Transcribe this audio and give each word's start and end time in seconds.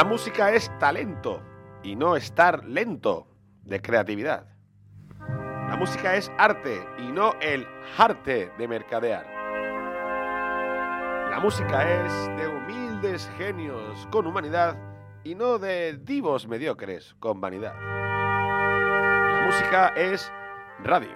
La 0.00 0.04
música 0.04 0.50
es 0.54 0.70
talento 0.78 1.42
y 1.82 1.94
no 1.94 2.16
estar 2.16 2.64
lento 2.64 3.26
de 3.64 3.82
creatividad. 3.82 4.46
La 5.68 5.76
música 5.78 6.16
es 6.16 6.32
arte 6.38 6.82
y 6.96 7.12
no 7.12 7.34
el 7.42 7.66
arte 7.98 8.50
de 8.56 8.66
mercadear. 8.66 9.26
La 11.30 11.38
música 11.38 11.86
es 11.86 12.28
de 12.38 12.48
humildes 12.48 13.30
genios 13.36 14.08
con 14.10 14.26
humanidad 14.26 14.74
y 15.22 15.34
no 15.34 15.58
de 15.58 15.98
divos 15.98 16.48
mediocres 16.48 17.14
con 17.20 17.38
vanidad. 17.38 17.74
La 17.74 19.42
música 19.44 19.88
es 19.88 20.32
radio, 20.82 21.14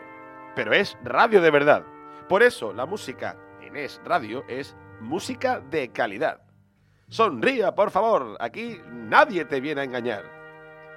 pero 0.55 0.75
es 0.75 0.95
radio 1.03 1.41
de 1.41 1.51
verdad. 1.51 1.87
Por 2.29 2.43
eso 2.43 2.75
la 2.75 2.85
música 2.85 3.35
en 3.63 3.77
Es 3.77 3.99
Radio 4.05 4.45
es 4.47 4.77
música 5.01 5.61
de 5.71 5.89
calidad. 5.89 6.44
Sonría, 7.15 7.73
por 7.73 7.93
favor, 7.93 8.37
aquí 8.41 8.81
nadie 8.91 9.45
te 9.45 9.61
viene 9.61 9.83
a 9.83 9.85
engañar. 9.85 10.25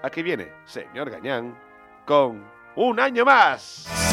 Aquí 0.02 0.24
viene, 0.24 0.52
señor 0.66 1.12
Gañán, 1.12 1.56
con 2.08 2.44
un 2.76 3.00
año 3.00 3.24
más. 3.24 4.07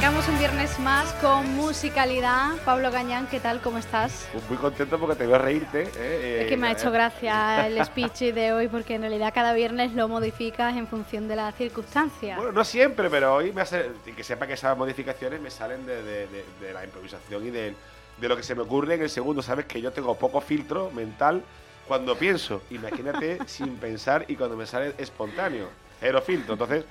Arrancamos 0.00 0.28
un 0.28 0.38
viernes 0.38 0.78
más 0.78 1.12
con 1.20 1.54
musicalidad. 1.56 2.52
Pablo 2.64 2.90
Gañán, 2.90 3.26
¿qué 3.26 3.38
tal? 3.38 3.60
¿Cómo 3.60 3.76
estás? 3.76 4.30
Pues 4.32 4.48
muy 4.48 4.56
contento 4.56 4.98
porque 4.98 5.14
te 5.14 5.26
veo 5.26 5.36
reírte. 5.36 5.90
¿eh? 5.94 6.38
es 6.40 6.48
que 6.48 6.56
me 6.56 6.68
ha 6.68 6.72
hecho 6.72 6.90
gracia 6.90 7.66
el 7.66 7.84
speech 7.84 8.32
de 8.32 8.54
hoy 8.54 8.68
porque 8.68 8.94
en 8.94 9.02
realidad 9.02 9.30
cada 9.34 9.52
viernes 9.52 9.92
lo 9.92 10.08
modificas 10.08 10.74
en 10.74 10.86
función 10.86 11.28
de 11.28 11.36
las 11.36 11.54
circunstancias. 11.54 12.38
Bueno, 12.38 12.50
no 12.50 12.64
siempre, 12.64 13.10
pero 13.10 13.34
hoy 13.34 13.52
me 13.52 13.60
hace. 13.60 13.90
Que 14.16 14.24
sepa 14.24 14.46
que 14.46 14.54
esas 14.54 14.74
modificaciones 14.74 15.38
me 15.38 15.50
salen 15.50 15.84
de, 15.84 16.26
la 16.72 16.82
improvisación 16.82 17.46
y 17.46 17.50
de, 17.50 17.74
lo 18.22 18.36
que 18.38 18.42
se 18.42 18.54
me 18.54 18.62
ocurre 18.62 18.94
en 18.94 19.02
el 19.02 19.10
segundo. 19.10 19.42
Sabes 19.42 19.66
que 19.66 19.82
yo 19.82 19.92
tengo 19.92 20.14
poco 20.14 20.40
filtro 20.40 20.90
mental 20.92 21.42
cuando 21.86 22.16
pienso. 22.16 22.62
Imagínate 22.70 23.40
sin 23.46 23.76
pensar 23.76 24.24
y 24.28 24.36
cuando 24.36 24.56
me 24.56 24.64
sale 24.64 24.94
espontáneo. 24.96 25.68
Cero 26.00 26.22
filtro. 26.24 26.54
Entonces 26.54 26.86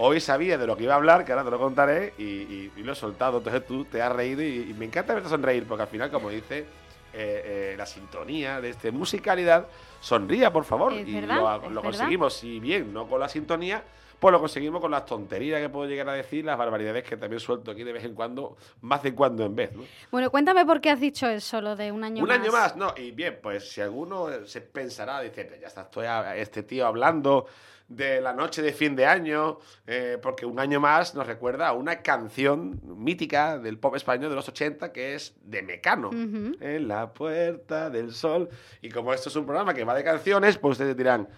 hoy 0.00 0.18
sabía 0.20 0.56
de 0.56 0.66
lo 0.66 0.76
que 0.76 0.84
iba 0.84 0.94
a 0.94 0.96
hablar, 0.96 1.24
que 1.24 1.32
ahora 1.32 1.44
te 1.44 1.50
lo 1.50 1.58
contaré, 1.58 2.14
y, 2.18 2.70
lo 2.82 2.92
he 2.92 2.96
soltado. 2.96 3.38
Entonces 3.38 3.66
tú 3.66 3.84
te 3.84 4.00
has 4.02 4.10
reído 4.10 4.42
y, 4.42 4.74
me 4.76 4.86
encanta 4.86 5.14
verte 5.14 5.28
sonreír, 5.28 5.66
porque 5.66 5.82
al 5.82 5.88
final, 5.88 6.10
como 6.10 6.30
dice 6.30 6.58
eh, 6.58 6.64
eh, 7.12 7.74
la 7.76 7.86
sintonía 7.86 8.60
de 8.60 8.70
este 8.70 8.90
musicalidad, 8.90 9.66
sonría, 10.00 10.52
por 10.52 10.64
favor. 10.64 10.92
y 10.92 11.20
lo, 11.20 11.82
conseguimos, 11.82 12.34
si 12.34 12.60
bien 12.60 12.92
no 12.92 13.06
con 13.06 13.20
la 13.20 13.28
sintonía, 13.28 13.82
pues 14.18 14.32
lo 14.32 14.40
conseguimos 14.40 14.80
con 14.80 14.90
las 14.90 15.06
tonterías 15.06 15.60
que 15.60 15.68
puedo 15.68 15.88
llegar 15.88 16.08
a 16.08 16.12
decir, 16.14 16.44
las 16.44 16.56
barbaridades 16.56 17.04
que 17.04 17.16
también 17.16 17.40
suelto 17.40 17.70
aquí 17.70 17.84
de 17.84 17.92
vez 17.92 18.04
en 18.04 18.14
cuando, 18.14 18.56
más 18.82 19.02
de 19.02 19.14
cuando 19.14 19.44
en 19.44 19.54
vez. 19.54 19.70
Bueno, 20.10 20.30
cuéntame 20.30 20.64
por 20.64 20.80
qué 20.80 20.90
has 20.90 21.00
dicho 21.00 21.26
eso, 21.26 21.60
lo 21.60 21.76
de 21.76 21.90
un 21.92 22.04
año 22.04 22.24
más. 22.24 22.36
Un 22.36 22.42
año 22.42 22.52
más, 22.52 22.76
no, 22.76 22.94
y 22.96 23.10
bien, 23.10 23.38
pues 23.42 23.70
si 23.70 23.80
alguno 23.80 24.46
se 24.46 24.60
pensará, 24.60 25.20
dice, 25.20 25.58
ya 25.60 25.66
está, 25.66 25.82
estoy 25.82 26.06
a 26.06 26.36
este 26.36 26.62
tío 26.62 26.86
hablando 26.86 27.46
de 27.90 28.20
la 28.20 28.32
noche 28.32 28.62
de 28.62 28.72
fin 28.72 28.94
de 28.94 29.04
año, 29.04 29.58
eh, 29.86 30.16
porque 30.22 30.46
un 30.46 30.60
año 30.60 30.80
más 30.80 31.14
nos 31.14 31.26
recuerda 31.26 31.68
a 31.68 31.72
una 31.72 32.02
canción 32.02 32.80
mítica 32.84 33.58
del 33.58 33.78
pop 33.78 33.96
español 33.96 34.30
de 34.30 34.36
los 34.36 34.48
80 34.48 34.92
que 34.92 35.14
es 35.14 35.34
de 35.42 35.60
Mecano, 35.62 36.10
En 36.12 36.88
la 36.88 37.12
puerta 37.12 37.90
del 37.90 38.12
sol. 38.12 38.48
Y 38.80 38.90
como 38.90 39.12
esto 39.12 39.28
es 39.28 39.36
un 39.36 39.44
programa 39.44 39.74
que 39.74 39.84
va 39.84 39.94
de 39.94 40.04
canciones, 40.04 40.56
pues 40.56 40.72
ustedes 40.72 40.96
dirán, 40.96 41.28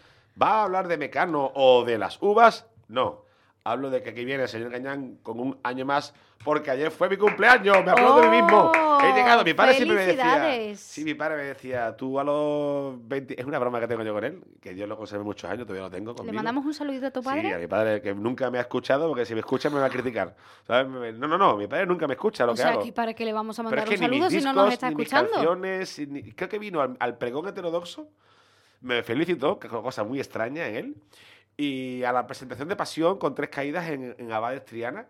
¿va 0.41 0.61
a 0.61 0.65
hablar 0.65 0.89
de 0.89 0.99
Mecano 0.99 1.51
o 1.55 1.85
de 1.85 1.97
las 1.97 2.21
uvas? 2.21 2.67
No. 2.87 3.25
Hablo 3.65 3.91
de 3.91 4.03
que 4.03 4.11
aquí 4.11 4.25
viene 4.25 4.43
el 4.43 4.49
señor 4.49 4.71
Gañán 4.71 5.17
con 5.23 5.41
un 5.41 5.59
año 5.63 5.87
más, 5.87 6.15
porque 6.45 6.71
ayer 6.71 6.91
fue 6.91 7.09
mi 7.09 7.17
cumpleaños, 7.17 7.85
me 7.85 7.91
aplaudo 7.91 8.21
de 8.21 8.29
mí 8.29 8.43
mismo. 8.43 8.73
He 9.03 9.13
llegado, 9.13 9.45
mi 9.45 9.55
padre 9.55 9.75
siempre 9.75 9.97
me 9.97 10.07
decía. 10.07 10.77
Sí, 10.77 11.05
mi 11.05 11.15
padre 11.15 11.37
me 11.37 11.43
decía, 11.45 11.97
tú 11.97 12.19
a 12.19 12.25
los 12.25 13.09
20. 13.09 13.41
Es 13.41 13.47
una 13.47 13.59
broma 13.59 13.81
que 13.81 13.89
tengo 13.89 14.03
yo 14.03 14.13
con 14.13 14.25
él, 14.25 14.43
que 14.61 14.75
Dios 14.75 14.89
lo 14.89 14.97
conserve 14.97 15.25
muchos 15.25 15.51
años, 15.51 15.67
todavía 15.67 15.85
lo 15.85 15.91
tengo 15.91 16.15
conmigo. 16.15 16.33
¿Le 16.33 16.37
mandamos 16.37 16.65
un 16.65 16.75
saludito 16.75 17.07
a 17.07 17.11
tu 17.11 17.23
padre? 17.23 17.43
Sí, 17.43 17.53
a 17.53 17.59
mi 17.59 17.67
padre, 17.67 18.01
que 18.01 18.15
nunca 18.15 18.51
me 18.51 18.59
ha 18.59 18.63
escuchado, 18.63 19.09
porque 19.09 19.25
si 19.25 19.35
me 19.35 19.41
escucha 19.41 19.71
me 19.71 19.79
va 19.79 19.87
a 19.87 19.91
criticar. 19.91 20.35
No, 20.69 20.85
no, 21.29 21.39
no, 21.39 21.57
mi 21.57 21.67
padre 21.67 21.87
nunca 21.87 22.07
me 22.07 22.15
escucha 22.15 22.45
lo 22.47 22.53
o 22.53 22.55
que 22.55 22.63
sea, 22.63 22.73
hago. 22.73 22.95
¿para 22.95 23.15
qué 23.15 23.25
le 23.25 23.33
vamos 23.33 23.59
a 23.59 23.63
mandar 23.63 23.89
un 23.89 23.97
saludo 23.97 24.31
si 24.31 24.41
no 24.41 24.53
nos 24.53 24.73
está 24.73 24.89
escuchando? 24.89 25.33
Canciones, 25.33 26.01
creo 26.37 26.49
que 26.49 26.59
vino 26.59 26.81
al, 26.81 27.19
pregón 27.19 27.49
heterodoxo, 27.49 28.09
me 28.81 29.03
felicitó, 29.03 29.59
que 29.59 29.69
es 29.69 29.73
una 29.73 29.83
cosa 29.83 30.05
muy 30.05 30.19
extraña 30.19 30.67
en 30.67 30.75
él 30.77 30.97
y 31.57 32.03
a 32.03 32.13
la 32.13 32.27
presentación 32.27 32.69
de 32.69 32.77
Pasión 32.77 33.19
con 33.19 33.35
tres 33.35 33.51
caídas 33.51 33.89
en, 33.89 34.15
en 34.19 34.33
Abades 34.33 34.65
Triana. 34.65 35.07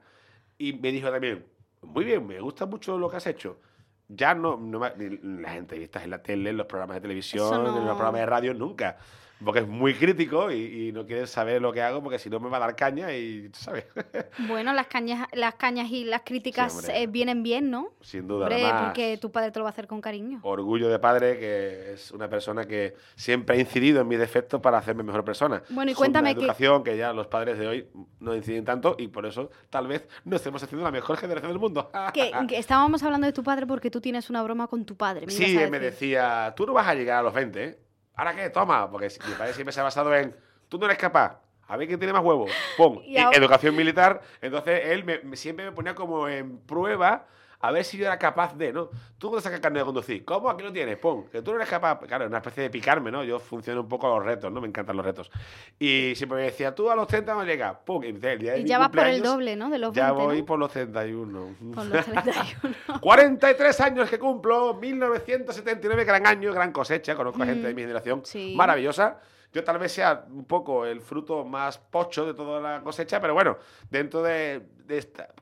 Y 0.63 0.75
me 0.75 0.93
dijo 0.93 1.11
también, 1.11 1.45
muy 1.81 2.05
bien, 2.05 2.25
me 2.25 2.39
gusta 2.39 2.67
mucho 2.67 2.97
lo 2.97 3.11
que 3.11 3.17
has 3.17 3.27
hecho. 3.27 3.59
Ya 4.07 4.33
no, 4.33 4.57
no 4.57 4.79
las 4.79 5.57
entrevistas 5.57 6.05
en 6.05 6.11
la 6.11 6.23
tele, 6.23 6.51
en 6.51 6.57
los 6.57 6.67
programas 6.67 6.99
de 6.99 7.01
televisión, 7.01 7.67
en 7.67 7.85
los 7.85 7.97
programas 7.97 8.21
de 8.21 8.27
radio, 8.27 8.55
nunca 8.55 8.97
porque 9.45 9.61
es 9.61 9.69
muy 9.69 9.95
crítico 9.95 10.51
y, 10.51 10.93
no 10.93 11.07
quiere 11.07 11.27
saber 11.27 11.63
lo 11.63 11.73
que 11.73 11.81
hago 11.81 12.03
porque 12.03 12.19
si 12.19 12.29
no 12.29 12.39
me 12.39 12.51
va 12.51 12.59
a 12.59 12.61
dar 12.61 12.77
caña 12.77 13.13
y, 13.13 13.51
¿sabes? 13.53 13.85
Bueno, 14.49 14.73
las 14.73 14.87
cañas, 14.87 15.29
las 15.33 15.55
cañas 15.55 15.91
y 15.91 16.05
las 16.05 16.23
críticas 16.23 16.89
eh, 16.89 17.07
vienen 17.07 17.43
bien, 17.43 17.71
¿no? 17.71 17.93
Sin 18.01 18.27
duda. 18.27 18.47
Hombre, 18.47 18.71
porque 18.85 19.19
tu 19.19 19.31
padre 19.31 19.51
te 19.51 19.59
lo 19.59 19.65
va 19.65 19.71
a 19.71 19.73
hacer 19.73 19.87
con 19.87 20.01
cariño. 20.01 20.41
Orgullo 20.43 20.89
de 20.89 20.99
padre, 20.99 21.39
que 21.39 21.93
es 21.93 22.11
una 22.11 22.29
persona 22.29 22.67
que 22.67 22.95
siempre 23.15 23.57
ha 23.57 23.61
incidido 23.61 24.01
en 24.01 24.09
mis 24.09 24.19
defectos 24.19 24.61
para 24.61 24.79
hacerme 24.79 25.03
mejor 25.03 25.25
persona. 25.25 25.63
Bueno, 25.71 25.91
y 25.91 25.95
cuéntame 25.95 26.33
una 26.33 26.41
educación 26.41 26.85
que... 26.85 26.97
ya 26.97 27.13
los 27.13 27.27
padres 27.27 27.59
de 27.59 27.67
hoy 27.67 27.89
no 28.21 28.35
inciden 28.35 28.65
tanto 28.65 28.97
y 28.99 29.09
por 29.09 29.27
eso 29.27 29.51
tal 29.71 29.87
vez 29.87 30.07
no 30.25 30.37
estemos 30.37 30.63
haciendo 30.63 30.85
la 30.85 30.91
mejor 30.91 31.17
generación 31.17 31.53
del 31.53 31.61
mundo. 31.61 31.91
que, 32.13 32.33
estábamos 32.59 33.03
hablando 33.03 33.27
de 33.27 33.33
tu 33.33 33.43
padre 33.43 33.67
porque 33.67 33.91
tú 33.91 34.01
tienes 34.01 34.31
una 34.31 34.43
broma 34.43 34.67
con 34.67 34.85
tu 34.85 34.97
padre. 34.97 35.29
sí, 35.31 35.59
me 35.71 35.79
decía, 35.79 36.53
tú 36.57 36.67
no 36.67 36.73
vas 36.73 36.87
a 36.87 36.95
llegar 36.95 37.19
a 37.19 37.23
los 37.23 37.35
20, 37.35 37.65
¿eh? 37.65 37.79
¿Ahora 38.15 38.35
qué? 38.35 38.51
Toma. 38.51 38.91
Porque 38.91 39.09
mi 39.27 39.35
padre 39.35 39.55
siempre 39.55 39.73
se 39.73 39.81
ha 39.81 39.85
basado 39.85 40.15
en, 40.15 40.35
tú 40.69 40.79
no 40.79 40.87
eres 40.87 40.99
capaz. 40.99 41.41
A 41.69 41.77
ver 41.77 41.87
quién 41.89 41.99
tiene 41.99 42.13
más 42.13 42.23
huevos. 42.23 42.51
Pum. 42.77 43.01
Educación 43.33 43.75
militar. 43.75 44.21
Entonces 44.41 44.83
él 44.87 45.05
me, 45.05 45.37
siempre 45.37 45.65
me 45.65 45.73
ponía 45.73 45.95
como 45.95 46.29
en 46.29 46.59
prueba 46.59 47.27
a 47.63 47.71
ver 47.71 47.85
si 47.85 47.97
yo 47.97 48.07
era 48.07 48.19
capaz 48.19 48.57
de, 48.57 48.73
¿no? 48.73 48.91
Tú 49.19 49.31
no 49.31 49.41
sacas 49.41 49.61
carne 49.61 49.79
de 49.79 49.85
conducir. 49.85 50.25
¿Cómo? 50.25 50.51
Aquí 50.51 50.65
lo 50.65 50.73
tienes, 50.73 50.99
pum. 50.99 51.27
Que 51.31 51.43
tú 51.43 51.53
no 51.53 51.59
eres 51.59 51.69
capaz. 51.69 52.01
Claro, 52.01 52.27
una 52.27 52.39
especie 52.39 52.65
de 52.65 52.71
picarme, 52.71 53.13
¿no? 53.13 53.23
Yo 53.23 53.39
funciono 53.39 53.83
un 53.83 53.89
poco 53.89 54.09
a 54.09 54.17
los 54.17 54.27
retos, 54.27 54.53
¿no? 54.53 54.61
Me 54.61 54.67
encantan 54.67 54.97
los 54.97 55.07
retos. 55.07 55.31
Y 55.79 56.13
siempre 56.17 56.39
me 56.39 56.45
decía, 56.45 56.75
tú 56.75 56.91
a 56.91 56.97
los 56.97 57.07
30 57.07 57.33
no 57.35 57.45
llegas, 57.45 57.77
pum. 57.85 58.03
Y, 58.03 58.65
ya 58.65 58.79
vas 58.79 58.89
por 58.89 59.07
el 59.07 59.23
doble, 59.23 59.55
¿no? 59.55 59.71
De 59.71 59.79
los 59.79 59.95
ya 59.95 60.11
voy 60.11 60.43
por 60.43 60.59
los 60.59 60.73
31. 60.73 61.55
Por 61.73 61.87
los 61.87 62.05
31. 62.05 63.01
43 63.01 63.81
años 63.81 64.11
que 64.11 64.19
cumplo, 64.19 64.75
1979, 64.75 66.05
gran 66.05 66.27
año, 66.27 66.53
gran 66.53 66.73
cosecha. 66.73 67.15
Conozco 67.15 67.45
a 67.45 67.47
gente 67.47 67.69
de 67.69 67.75
mi 67.75 67.83
generación 67.83 68.25
maravillosa. 68.57 69.21
Yo 69.53 69.63
tal 69.65 69.79
vez 69.79 69.93
sea 69.93 70.25
un 70.31 70.45
poco 70.45 70.87
el 70.87 71.01
fruto 71.01 71.45
más 71.45 71.79
pocho 71.79 72.27
de 72.27 72.35
toda 72.35 72.61
la 72.61 72.83
cosecha, 72.83 73.21
pero 73.21 73.35
bueno, 73.35 73.59
dentro 73.91 74.23
de, 74.23 74.63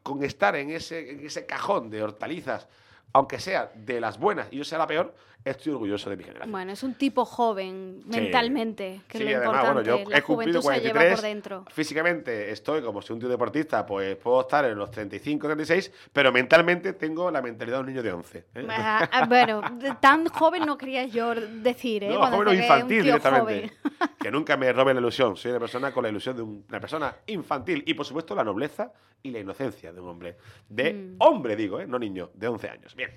con 0.03 0.23
estar 0.25 0.57
en 0.57 0.71
ese, 0.71 1.11
en 1.11 1.27
ese 1.27 1.47
cajón 1.47 1.91
de 1.91 2.03
hortalizas, 2.03 2.67
aunque 3.13 3.39
sea 3.39 3.71
de 3.75 4.01
las 4.01 4.19
buenas 4.19 4.49
y 4.51 4.59
yo 4.59 4.65
sea 4.65 4.79
la 4.79 4.87
peor, 4.87 5.15
estoy 5.45 5.73
orgulloso 5.73 6.11
de 6.11 6.17
mi 6.17 6.25
generación. 6.25 6.53
Bueno, 6.53 6.73
es 6.73 6.83
un 6.83 6.95
tipo 6.95 7.25
joven 7.25 8.03
mentalmente, 8.07 9.01
que 9.09 9.19
es 9.19 9.25
lo 9.25 9.31
importante. 9.31 9.73
Bueno, 9.73 9.83
yo 10.05 10.11
la 10.11 10.19
he 10.19 10.23
cumplido 10.23 10.61
43, 10.61 11.15
por 11.15 11.23
dentro. 11.23 11.65
Físicamente 11.71 12.51
estoy 12.51 12.83
como 12.83 13.01
si 13.03 13.13
un 13.13 13.21
tío 13.21 13.29
deportista, 13.29 13.87
pues 13.87 14.17
puedo 14.17 14.43
estar 14.43 14.65
en 14.65 14.77
los 14.77 14.91
35, 14.91 15.47
36, 15.47 15.93
pero 16.13 16.33
mentalmente 16.33 16.93
tengo 16.93 17.31
la 17.31 17.43
mentalidad 17.43 17.79
de 17.79 17.81
un 17.81 17.87
niño 17.87 18.03
de 18.03 18.13
11. 18.13 18.39
¿eh? 18.55 18.67
Ah, 18.69 19.27
bueno, 19.29 19.63
tan 20.01 20.27
joven 20.27 20.67
no 20.67 20.77
quería 20.77 21.07
yo 21.07 21.35
decir, 21.35 22.05
¿eh? 22.05 22.11
No, 22.11 22.27
joven 22.27 22.49
o 22.49 22.55
infantil 22.55 23.03
directamente. 23.03 23.73
Que 24.21 24.31
nunca 24.31 24.57
me 24.57 24.73
robe 24.73 24.95
la 24.95 25.01
ilusión. 25.01 25.37
Soy 25.37 25.51
una 25.51 25.61
persona 25.61 25.93
con 25.93 26.03
la 26.03 26.11
ilusión 26.11 26.37
de 26.37 26.43
una 26.43 26.81
persona 26.81 27.15
infantil 27.27 27.83
y, 27.87 27.95
por 27.95 28.05
supuesto, 28.05 28.35
la 28.35 28.45
nobleza 28.45 28.93
y 29.23 29.31
la 29.31 29.39
inocencia 29.39 29.93
de 29.93 30.01
un 30.01 30.09
hombre. 30.09 30.37
De 30.69 30.93
mm. 30.93 31.17
hombre, 31.19 31.57
digo, 31.57 31.81
¿eh? 31.81 31.87
no 31.87 31.99
niño, 31.99 32.31
de 32.35 32.49
11 32.49 32.69
años. 32.69 32.97
Bien, 33.01 33.13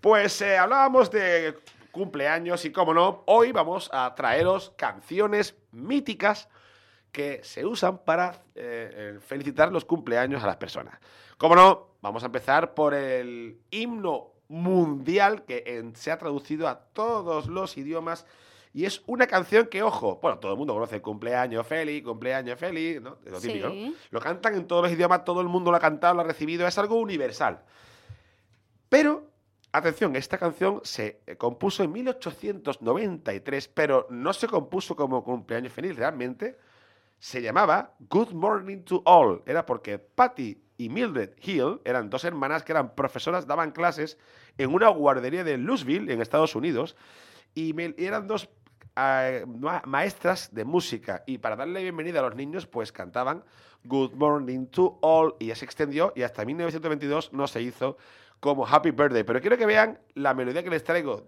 pues 0.00 0.40
eh, 0.40 0.56
hablábamos 0.56 1.10
de 1.10 1.58
cumpleaños 1.90 2.64
y, 2.64 2.72
como 2.72 2.94
no, 2.94 3.22
hoy 3.26 3.52
vamos 3.52 3.90
a 3.92 4.14
traeros 4.14 4.72
canciones 4.78 5.54
míticas 5.72 6.48
que 7.12 7.40
se 7.44 7.66
usan 7.66 7.98
para 7.98 8.30
eh, 8.54 9.14
eh, 9.14 9.18
felicitar 9.20 9.70
los 9.70 9.84
cumpleaños 9.84 10.42
a 10.42 10.46
las 10.46 10.56
personas. 10.56 10.98
Como 11.36 11.54
no, 11.54 11.88
vamos 12.00 12.22
a 12.22 12.26
empezar 12.26 12.72
por 12.72 12.94
el 12.94 13.58
himno 13.70 14.32
mundial 14.48 15.44
que 15.44 15.84
se 15.96 16.10
ha 16.10 16.16
traducido 16.16 16.66
a 16.66 16.80
todos 16.80 17.46
los 17.46 17.76
idiomas 17.76 18.24
y 18.72 18.86
es 18.86 19.02
una 19.04 19.26
canción 19.26 19.66
que, 19.66 19.82
ojo, 19.82 20.18
bueno, 20.22 20.38
todo 20.38 20.52
el 20.52 20.58
mundo 20.58 20.72
conoce 20.72 21.02
cumpleaños 21.02 21.66
feliz, 21.66 22.02
cumpleaños 22.02 22.58
feliz, 22.58 23.02
¿no? 23.02 23.18
Es 23.22 23.32
lo 23.32 23.40
típico, 23.40 23.68
¿no? 23.68 23.92
Lo 24.08 24.18
cantan 24.18 24.54
en 24.54 24.66
todos 24.66 24.84
los 24.84 24.92
idiomas, 24.92 25.26
todo 25.26 25.42
el 25.42 25.48
mundo 25.48 25.70
lo 25.70 25.76
ha 25.76 25.80
cantado, 25.80 26.14
lo 26.14 26.22
ha 26.22 26.24
recibido, 26.24 26.66
es 26.66 26.78
algo 26.78 26.96
universal. 26.96 27.60
Pero 28.88 29.36
Atención, 29.76 30.16
esta 30.16 30.38
canción 30.38 30.80
se 30.84 31.20
eh, 31.26 31.36
compuso 31.36 31.84
en 31.84 31.92
1893, 31.92 33.68
pero 33.68 34.06
no 34.08 34.32
se 34.32 34.48
compuso 34.48 34.96
como 34.96 35.22
cumpleaños 35.22 35.70
feliz, 35.70 35.94
realmente 35.94 36.56
se 37.18 37.42
llamaba 37.42 37.94
Good 38.08 38.32
Morning 38.32 38.84
to 38.84 39.02
All. 39.04 39.42
Era 39.44 39.66
porque 39.66 39.98
Patty 39.98 40.62
y 40.78 40.88
Mildred 40.88 41.32
Hill 41.42 41.82
eran 41.84 42.08
dos 42.08 42.24
hermanas 42.24 42.62
que 42.62 42.72
eran 42.72 42.94
profesoras, 42.94 43.46
daban 43.46 43.72
clases 43.72 44.16
en 44.56 44.72
una 44.72 44.88
guardería 44.88 45.44
de 45.44 45.58
Louisville, 45.58 46.10
en 46.10 46.22
Estados 46.22 46.54
Unidos, 46.54 46.96
y 47.54 47.74
eran 48.02 48.26
dos 48.26 48.48
eh, 48.96 49.44
maestras 49.84 50.54
de 50.54 50.64
música. 50.64 51.22
Y 51.26 51.36
para 51.36 51.54
darle 51.54 51.82
bienvenida 51.82 52.20
a 52.20 52.22
los 52.22 52.34
niños, 52.34 52.66
pues 52.66 52.92
cantaban 52.92 53.44
Good 53.84 54.14
Morning 54.14 54.68
to 54.68 54.98
All, 55.02 55.34
y 55.38 55.48
ya 55.48 55.54
se 55.54 55.66
extendió, 55.66 56.14
y 56.16 56.22
hasta 56.22 56.46
1922 56.46 57.34
no 57.34 57.46
se 57.46 57.60
hizo 57.60 57.98
como 58.40 58.66
Happy 58.66 58.90
Birthday. 58.90 59.24
Pero 59.24 59.40
quiero 59.40 59.56
que 59.56 59.66
vean 59.66 59.98
la 60.14 60.34
melodía 60.34 60.62
que 60.62 60.70
les 60.70 60.84
traigo, 60.84 61.24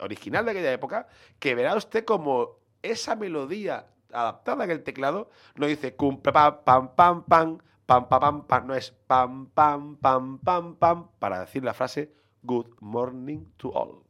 original 0.00 0.44
de 0.44 0.50
aquella 0.50 0.72
época, 0.72 1.06
que 1.38 1.54
verá 1.54 1.74
usted 1.74 2.04
como 2.04 2.58
esa 2.82 3.16
melodía 3.16 3.86
adaptada 4.12 4.64
en 4.64 4.70
el 4.70 4.82
teclado 4.82 5.28
no 5.56 5.66
dice 5.66 5.96
cumple 5.96 6.32
pam 6.32 6.62
pam 6.64 6.94
pam 6.94 7.24
pam 7.24 7.58
pam 7.86 8.08
pam 8.08 8.46
pam 8.46 8.66
no 8.66 8.74
es 8.74 8.92
pam 9.06 9.46
pam 9.50 9.96
pam 9.96 10.38
pam 10.38 10.76
pam 10.76 11.08
para 11.18 11.40
decir 11.40 11.64
la 11.64 11.74
frase 11.74 12.14
good 12.42 12.68
morning 12.80 13.44
to 13.56 13.72
all. 13.72 14.04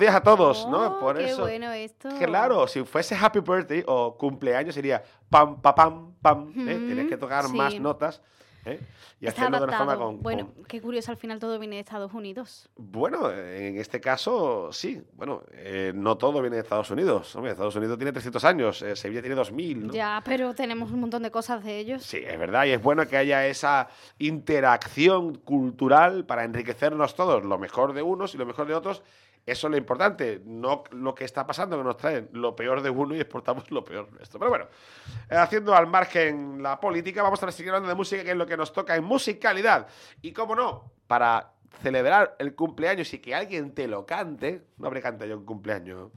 Buenos 0.00 0.14
días 0.14 0.22
a 0.22 0.24
todos, 0.24 0.66
¿no? 0.66 0.96
Oh, 0.96 0.98
Por 0.98 1.18
qué 1.18 1.34
bueno 1.34 1.70
esto. 1.72 2.08
Claro, 2.18 2.66
si 2.66 2.82
fuese 2.84 3.14
Happy 3.14 3.40
Birthday 3.40 3.84
o 3.86 4.16
cumpleaños 4.16 4.74
sería 4.74 5.02
pam, 5.28 5.60
pam, 5.60 5.74
pam, 5.74 6.12
pam. 6.22 6.48
¿eh? 6.56 6.74
Tienes 6.86 7.06
que 7.06 7.18
tocar 7.18 7.46
más 7.50 7.78
notas. 7.78 8.22
¿eh? 8.64 8.80
Y 9.20 9.26
hacerlo 9.26 9.58
de 9.58 9.64
una 9.64 9.76
forma 9.76 9.98
con. 9.98 10.22
Bueno, 10.22 10.54
qué 10.66 10.80
curioso, 10.80 11.10
al 11.10 11.18
final 11.18 11.38
todo 11.38 11.58
viene 11.58 11.76
de 11.76 11.80
Estados 11.80 12.14
Unidos. 12.14 12.70
Bueno, 12.76 13.30
en 13.30 13.76
este 13.76 14.00
caso 14.00 14.72
sí. 14.72 15.02
Bueno, 15.12 15.42
eh, 15.52 15.92
no 15.94 16.16
todo 16.16 16.40
viene 16.40 16.56
de 16.56 16.62
Estados 16.62 16.90
Unidos. 16.90 17.36
Hombre, 17.36 17.52
Estados 17.52 17.76
Unidos 17.76 17.98
tiene 17.98 18.12
300 18.12 18.42
años, 18.46 18.82
Sevilla 18.94 19.20
tiene 19.20 19.36
2000. 19.36 19.86
¿no? 19.88 19.92
Ya, 19.92 20.22
pero 20.24 20.54
tenemos 20.54 20.92
un 20.92 21.00
montón 21.00 21.22
de 21.24 21.30
cosas 21.30 21.62
de 21.62 21.76
ellos. 21.76 22.02
Sí, 22.02 22.22
es 22.26 22.38
verdad, 22.38 22.64
y 22.64 22.70
es 22.70 22.82
bueno 22.82 23.06
que 23.06 23.18
haya 23.18 23.46
esa 23.46 23.88
interacción 24.18 25.34
cultural 25.34 26.24
para 26.24 26.44
enriquecernos 26.44 27.14
todos, 27.14 27.44
lo 27.44 27.58
mejor 27.58 27.92
de 27.92 28.00
unos 28.00 28.34
y 28.34 28.38
lo 28.38 28.46
mejor 28.46 28.66
de 28.66 28.74
otros 28.74 29.02
eso 29.46 29.66
es 29.66 29.70
lo 29.70 29.76
importante, 29.76 30.42
no 30.44 30.84
lo 30.90 31.14
que 31.14 31.24
está 31.24 31.46
pasando, 31.46 31.76
que 31.76 31.84
nos 31.84 31.96
traen 31.96 32.28
lo 32.32 32.54
peor 32.54 32.82
de 32.82 32.90
uno 32.90 33.14
y 33.14 33.20
exportamos 33.20 33.70
lo 33.70 33.84
peor 33.84 34.12
nuestro. 34.12 34.38
Pero 34.38 34.50
bueno, 34.50 34.66
eh, 35.28 35.36
haciendo 35.36 35.74
al 35.74 35.86
margen 35.86 36.62
la 36.62 36.78
política, 36.78 37.22
vamos 37.22 37.42
a 37.42 37.50
seguir 37.50 37.70
hablando 37.70 37.88
de 37.88 37.94
música, 37.94 38.22
que 38.22 38.30
es 38.30 38.36
lo 38.36 38.46
que 38.46 38.56
nos 38.56 38.72
toca 38.72 38.94
en 38.96 39.04
musicalidad. 39.04 39.88
Y 40.22 40.32
cómo 40.32 40.54
no, 40.54 40.92
para 41.06 41.52
celebrar 41.82 42.36
el 42.38 42.54
cumpleaños 42.54 43.12
y 43.14 43.18
que 43.18 43.34
alguien 43.34 43.74
te 43.74 43.88
lo 43.88 44.06
cante, 44.06 44.66
no 44.76 44.86
habré 44.88 45.00
cantado 45.00 45.30
yo 45.30 45.38
un 45.38 45.44
cumpleaños, 45.44 46.10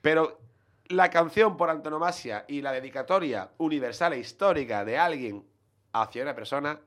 pero 0.00 0.40
la 0.88 1.10
canción 1.10 1.56
por 1.56 1.70
antonomasia 1.70 2.44
y 2.48 2.62
la 2.62 2.72
dedicatoria 2.72 3.50
universal 3.58 4.12
e 4.12 4.18
histórica 4.18 4.84
de 4.84 4.98
alguien 4.98 5.44
hacia 5.92 6.22
una 6.22 6.34
persona 6.34 6.80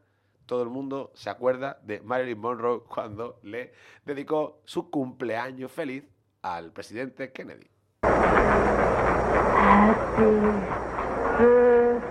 todo 0.45 0.63
el 0.63 0.69
mundo 0.69 1.11
se 1.13 1.29
acuerda 1.29 1.79
de 1.83 2.01
Marilyn 2.01 2.39
Monroe 2.39 2.81
cuando 2.87 3.39
le 3.43 3.73
dedicó 4.05 4.61
su 4.65 4.89
cumpleaños 4.89 5.71
feliz 5.71 6.03
al 6.41 6.71
presidente 6.71 7.31
Kennedy. 7.31 7.69
Happy 9.63 10.29
birthday 11.37 12.03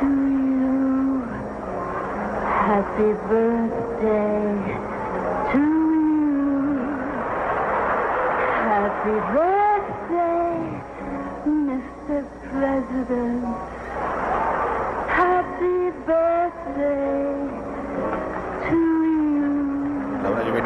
to 0.00 0.06
you. 0.06 1.22
Happy 2.66 3.10
birthday 3.28 4.48
to 5.52 5.58
you. 5.58 6.48
Happy 8.68 9.16
birthday, 9.32 10.58
Mr. 11.46 12.20
President. 12.50 13.67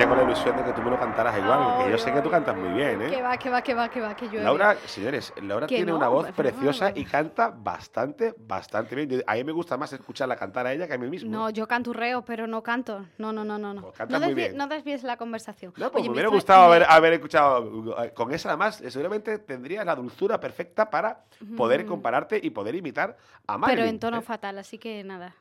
Con 0.09 0.17
la 0.17 0.25
ilusión 0.25 0.57
de 0.57 0.65
que 0.65 0.73
tú 0.73 0.83
me 0.83 0.91
lo 0.91 0.99
cantaras 0.99 1.39
igual, 1.39 1.75
porque 1.77 1.91
yo 1.93 1.99
sé 1.99 2.13
que 2.13 2.21
tú 2.21 2.31
cantas 2.31 2.57
muy 2.57 2.71
bien, 2.71 3.03
¿eh? 3.03 3.11
Que 3.11 3.23
va, 3.23 3.37
que 3.37 3.51
va, 3.51 3.63
que 3.63 3.75
va, 3.75 3.89
que 3.89 4.01
va, 4.01 4.17
que 4.17 4.29
yo. 4.29 4.41
Laura, 4.43 4.77
señores, 4.87 5.33
Laura 5.41 5.67
tiene 5.67 5.93
una 5.93 6.09
voz 6.09 6.31
preciosa 6.33 6.93
y 6.95 7.05
canta 7.05 7.51
bastante, 7.55 8.35
bastante 8.37 8.95
bien. 8.97 9.23
A 9.27 9.35
mí 9.35 9.45
me 9.45 9.53
gusta 9.53 9.77
más 9.77 9.93
escucharla 9.93 10.37
cantar 10.37 10.67
a 10.67 10.73
ella 10.73 10.89
que 10.89 10.95
a 10.95 10.99
mí 10.99 11.09
mismo. 11.09 11.31
No, 11.31 11.51
yo 11.51 11.69
canturreo, 11.69 12.25
pero 12.25 12.47
no 12.47 12.63
canto. 12.63 13.07
No, 13.19 13.33
no, 13.33 13.45
no, 13.45 13.59
no. 13.59 13.75
no. 13.75 13.83
Pues 13.83 14.09
no, 14.09 14.35
bien. 14.35 14.57
no 14.57 14.67
desvíes 14.67 15.03
la 15.05 15.17
conversación. 15.17 15.73
No, 15.77 15.91
pues 15.91 16.05
me 16.05 16.11
hubiera 16.11 16.29
gustado 16.29 16.65
haber, 16.65 16.85
haber, 16.89 17.13
escuchado. 17.15 18.13
Con 18.15 18.33
esa, 18.33 18.49
además, 18.49 18.83
seguramente 18.89 19.39
tendrías 19.39 19.87
la 19.87 19.95
dulzura 19.95 20.41
perfecta 20.41 20.91
para 20.91 21.25
poder 21.57 21.87
compararte 21.87 22.41
y 22.43 22.51
poder 22.51 22.75
imitar 22.75 23.17
a 23.47 23.59
Marilyn. 23.59 23.79
Pero 23.79 23.91
en 23.91 23.99
tono 24.01 24.19
¿eh? 24.19 24.23
fatal, 24.23 24.59
así 24.59 24.79
que 24.79 25.05
nada. 25.05 25.35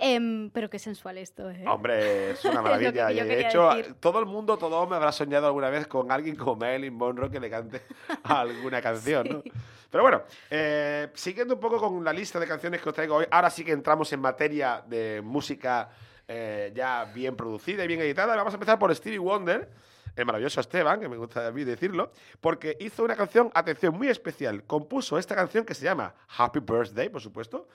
Em, 0.00 0.50
pero 0.50 0.70
qué 0.70 0.78
sensual 0.78 1.18
esto, 1.18 1.50
¿eh? 1.50 1.64
Hombre, 1.66 2.30
es 2.32 2.44
una 2.44 2.62
maravilla. 2.62 3.10
y 3.10 3.16
de 3.16 3.40
hecho, 3.40 3.70
todo 4.04 4.18
el 4.18 4.26
mundo, 4.26 4.58
todo 4.58 4.78
hombre 4.82 4.96
habrá 4.96 5.12
soñado 5.12 5.46
alguna 5.46 5.70
vez 5.70 5.86
con 5.86 6.12
alguien 6.12 6.36
como 6.36 6.56
Marilyn 6.56 6.92
Monroe 6.92 7.30
que 7.30 7.40
le 7.40 7.48
cante 7.48 7.80
alguna 8.24 8.82
canción, 8.82 9.26
¿no? 9.26 9.42
Pero 9.90 10.02
bueno, 10.04 10.24
eh, 10.50 11.08
siguiendo 11.14 11.54
un 11.54 11.60
poco 11.60 11.80
con 11.80 12.04
la 12.04 12.12
lista 12.12 12.38
de 12.38 12.46
canciones 12.46 12.82
que 12.82 12.90
os 12.90 12.94
traigo 12.94 13.14
hoy, 13.14 13.26
ahora 13.30 13.48
sí 13.48 13.64
que 13.64 13.72
entramos 13.72 14.12
en 14.12 14.20
materia 14.20 14.84
de 14.86 15.22
música 15.24 15.88
eh, 16.28 16.70
ya 16.74 17.06
bien 17.14 17.34
producida 17.34 17.82
y 17.82 17.86
bien 17.86 17.98
editada. 18.02 18.36
Vamos 18.36 18.52
a 18.52 18.56
empezar 18.56 18.78
por 18.78 18.94
Stevie 18.94 19.18
Wonder, 19.18 19.70
el 20.14 20.26
maravilloso 20.26 20.60
Esteban, 20.60 21.00
que 21.00 21.08
me 21.08 21.16
gusta 21.16 21.46
a 21.46 21.50
mí 21.50 21.64
decirlo, 21.64 22.12
porque 22.42 22.76
hizo 22.80 23.04
una 23.04 23.16
canción, 23.16 23.50
atención, 23.54 23.96
muy 23.96 24.08
especial. 24.08 24.64
Compuso 24.64 25.16
esta 25.16 25.34
canción 25.34 25.64
que 25.64 25.72
se 25.72 25.82
llama 25.82 26.14
Happy 26.36 26.60
Birthday, 26.60 27.08
por 27.08 27.22
supuesto, 27.22 27.68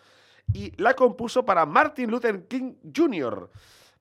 y 0.53 0.79
la 0.79 0.93
compuso 0.93 1.43
para 1.43 1.65
Martin 1.65 2.11
Luther 2.11 2.45
King 2.47 2.75
Jr., 2.95 3.49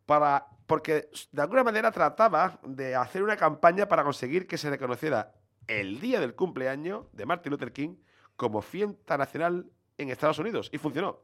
para, 0.05 0.47
porque 0.69 1.09
de 1.33 1.43
alguna 1.43 1.65
manera 1.65 1.91
trataba 1.91 2.61
de 2.63 2.95
hacer 2.95 3.23
una 3.23 3.37
campaña 3.37 3.89
para 3.89 4.05
conseguir 4.05 4.47
que 4.47 4.59
se 4.59 4.69
reconociera 4.69 5.33
el 5.67 5.99
día 5.99 6.21
del 6.21 6.35
cumpleaños 6.35 7.07
de 7.13 7.25
Martin 7.25 7.53
Luther 7.53 7.73
King 7.73 7.97
como 8.37 8.61
fiesta 8.61 9.17
nacional 9.17 9.67
en 9.97 10.11
Estados 10.11 10.39
Unidos. 10.39 10.69
Y 10.71 10.79
funcionó. 10.79 11.23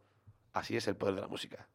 Así 0.55 0.77
es 0.77 0.89
el 0.89 0.97
poder 0.97 1.17
de 1.17 1.21
la 1.21 1.29
música. 1.29 1.69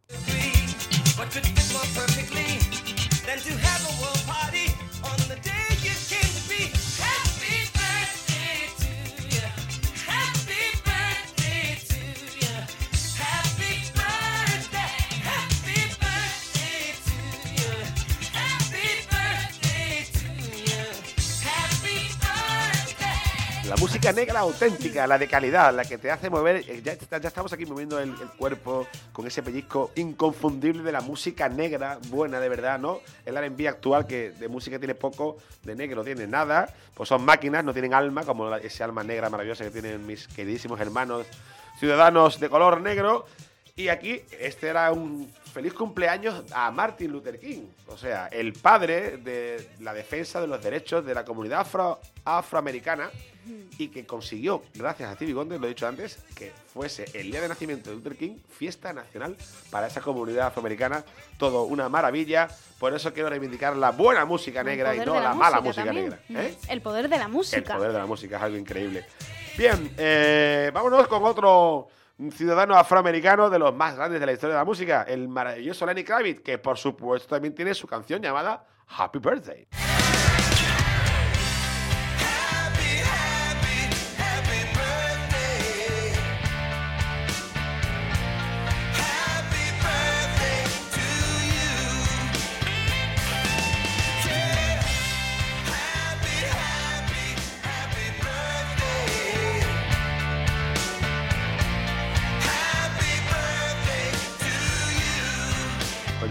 Música 23.80 24.12
negra 24.12 24.42
auténtica, 24.42 25.08
la 25.08 25.18
de 25.18 25.28
calidad, 25.28 25.74
la 25.74 25.86
que 25.86 25.98
te 25.98 26.12
hace 26.12 26.30
mover. 26.30 26.58
Eh, 26.68 26.82
ya, 26.84 26.94
estamos 26.94 27.54
aquí 27.54 27.66
moviendo 27.66 27.98
el, 28.00 28.14
cuerpo 28.38 28.86
con 29.14 29.26
ese 29.26 29.42
pellizco 29.42 29.92
inconfundible 29.96 30.84
de 30.84 30.92
la 30.92 31.00
música 31.00 31.48
negra, 31.48 31.98
buena 32.10 32.42
de 32.42 32.50
verdad, 32.50 32.78
¿no? 32.78 33.00
El 33.26 33.38
RB 33.38 33.68
actual 33.68 34.06
que 34.06 34.32
de 34.32 34.50
música 34.50 34.80
tiene 34.80 34.96
poco, 34.96 35.38
de 35.64 35.76
negro 35.76 36.04
tiene 36.04 36.28
nada. 36.28 36.74
Pues 36.94 37.08
son 37.08 37.24
máquinas, 37.24 37.64
no 37.64 37.72
tienen 37.72 37.94
alma, 37.94 38.24
como 38.24 38.54
ese 38.56 38.84
alma 38.84 39.04
negra 39.04 39.30
maravillosa 39.30 39.64
que 39.64 39.72
tienen 39.72 40.06
mis 40.06 40.28
queridísimos 40.28 40.80
hermanos 40.82 41.26
ciudadanos 41.80 42.40
de 42.40 42.50
color 42.50 42.82
negro. 42.82 43.26
Y 43.78 43.88
aquí, 43.88 44.22
este 44.42 44.68
era 44.68 44.92
un 44.92 45.32
feliz 45.50 45.74
cumpleaños 45.74 46.44
a 46.52 46.72
Martin 46.72 47.12
Luther 47.12 47.40
King, 47.40 47.68
o 47.88 47.98
sea, 47.98 48.28
el 48.28 48.54
padre 48.54 49.18
de 49.18 49.70
la 49.80 49.94
defensa 49.94 50.40
de 50.40 50.48
los 50.48 50.62
derechos 50.62 51.06
de 51.06 51.14
la 51.14 51.26
comunidad 51.26 51.62
afro, 51.62 52.00
afroamericana 52.24 53.10
y 53.78 53.88
que 53.88 54.06
consiguió, 54.06 54.64
gracias 54.76 55.10
a 55.10 55.16
Stevie 55.16 55.34
Wonder, 55.34 55.60
lo 55.60 55.66
he 55.66 55.70
dicho 55.70 55.88
antes, 55.88 56.20
que 56.36 56.52
fuese 56.74 57.06
el 57.14 57.32
día 57.32 57.42
de 57.42 57.48
nacimiento 57.48 57.90
de 57.90 57.96
Luther 57.96 58.16
King 58.16 58.38
fiesta 58.50 58.94
nacional 58.94 59.36
para 59.72 59.88
esa 59.88 60.02
comunidad 60.02 60.48
afroamericana. 60.48 61.04
Todo 61.38 61.64
una 61.64 61.90
maravilla. 61.90 62.48
Por 62.78 62.94
eso 62.94 63.14
quiero 63.14 63.30
reivindicar 63.30 63.76
la 63.76 63.92
buena 63.92 64.26
música 64.26 64.64
negra 64.64 64.96
y 64.96 65.00
no 65.00 65.20
la, 65.20 65.34
mala 65.34 65.62
música 65.62 65.92
negra. 65.92 66.20
¿eh? 66.30 66.56
El 66.68 66.82
poder 66.82 67.10
de 67.10 67.18
la 67.18 67.28
música. 67.28 67.58
El 67.58 67.64
poder 67.64 67.94
de 67.94 67.98
la 67.98 68.06
música 68.06 68.38
es 68.38 68.44
algo 68.44 68.58
increíble. 68.58 69.06
Bien, 69.58 69.94
eh, 69.98 70.72
vámonos 70.74 71.08
con 71.08 71.24
otro 71.24 71.90
ciudadano 72.32 72.76
afroamericano 72.76 73.50
de 73.50 73.60
los 73.60 73.74
más 73.74 73.96
grandes 73.96 74.20
de 74.20 74.26
la 74.26 74.34
historia 74.34 74.56
de 74.56 74.60
la 74.60 74.66
música, 74.66 75.04
el 75.04 75.30
maravilloso 75.30 75.86
Lenny 75.86 76.04
Kravitz, 76.04 76.42
que 76.42 76.58
por 76.58 76.78
supuesto 76.78 77.30
también 77.30 77.56
tiene 77.56 77.74
su 77.74 77.88
canción 77.88 78.22
llamada 78.22 78.66
Happy 78.88 79.20
Birthday. 79.20 79.68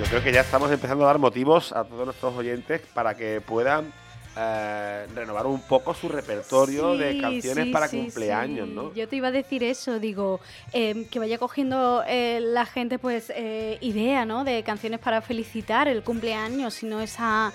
Creo 0.08 0.22
que 0.22 0.32
ya 0.32 0.40
estamos 0.40 0.70
empezando 0.70 1.04
a 1.04 1.08
dar 1.08 1.18
motivos 1.18 1.72
a 1.72 1.84
todos 1.84 2.06
nuestros 2.06 2.34
oyentes 2.34 2.80
para 2.94 3.14
que 3.14 3.42
puedan 3.42 3.92
eh, 4.36 5.06
renovar 5.14 5.46
un 5.46 5.60
poco 5.60 5.92
su 5.92 6.08
repertorio 6.08 6.96
de 6.96 7.20
canciones 7.20 7.66
para 7.68 7.90
cumpleaños, 7.90 8.68
¿no? 8.68 8.94
Yo 8.94 9.06
te 9.06 9.16
iba 9.16 9.28
a 9.28 9.30
decir 9.32 9.62
eso, 9.62 9.98
digo, 9.98 10.40
em, 10.72 11.04
que 11.04 11.18
vaya 11.18 11.36
cogiendo 11.36 12.02
eh, 12.06 12.38
la 12.40 12.64
gente 12.64 12.98
pues 12.98 13.30
eh, 13.34 13.76
idea, 13.82 14.24
¿no? 14.24 14.44
De 14.44 14.62
canciones 14.62 15.00
para 15.00 15.20
felicitar 15.20 15.88
el 15.88 16.02
cumpleaños, 16.02 16.72
sino 16.74 17.00
esa 17.00 17.52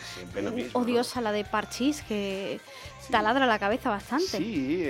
odiosa, 0.74 1.22
la 1.22 1.32
de 1.32 1.46
Parchís, 1.46 2.04
que 2.08 2.60
taladra 3.10 3.48
la 3.48 3.58
cabeza 3.58 3.90
bastante. 3.90 4.38
Sí, 4.38 4.86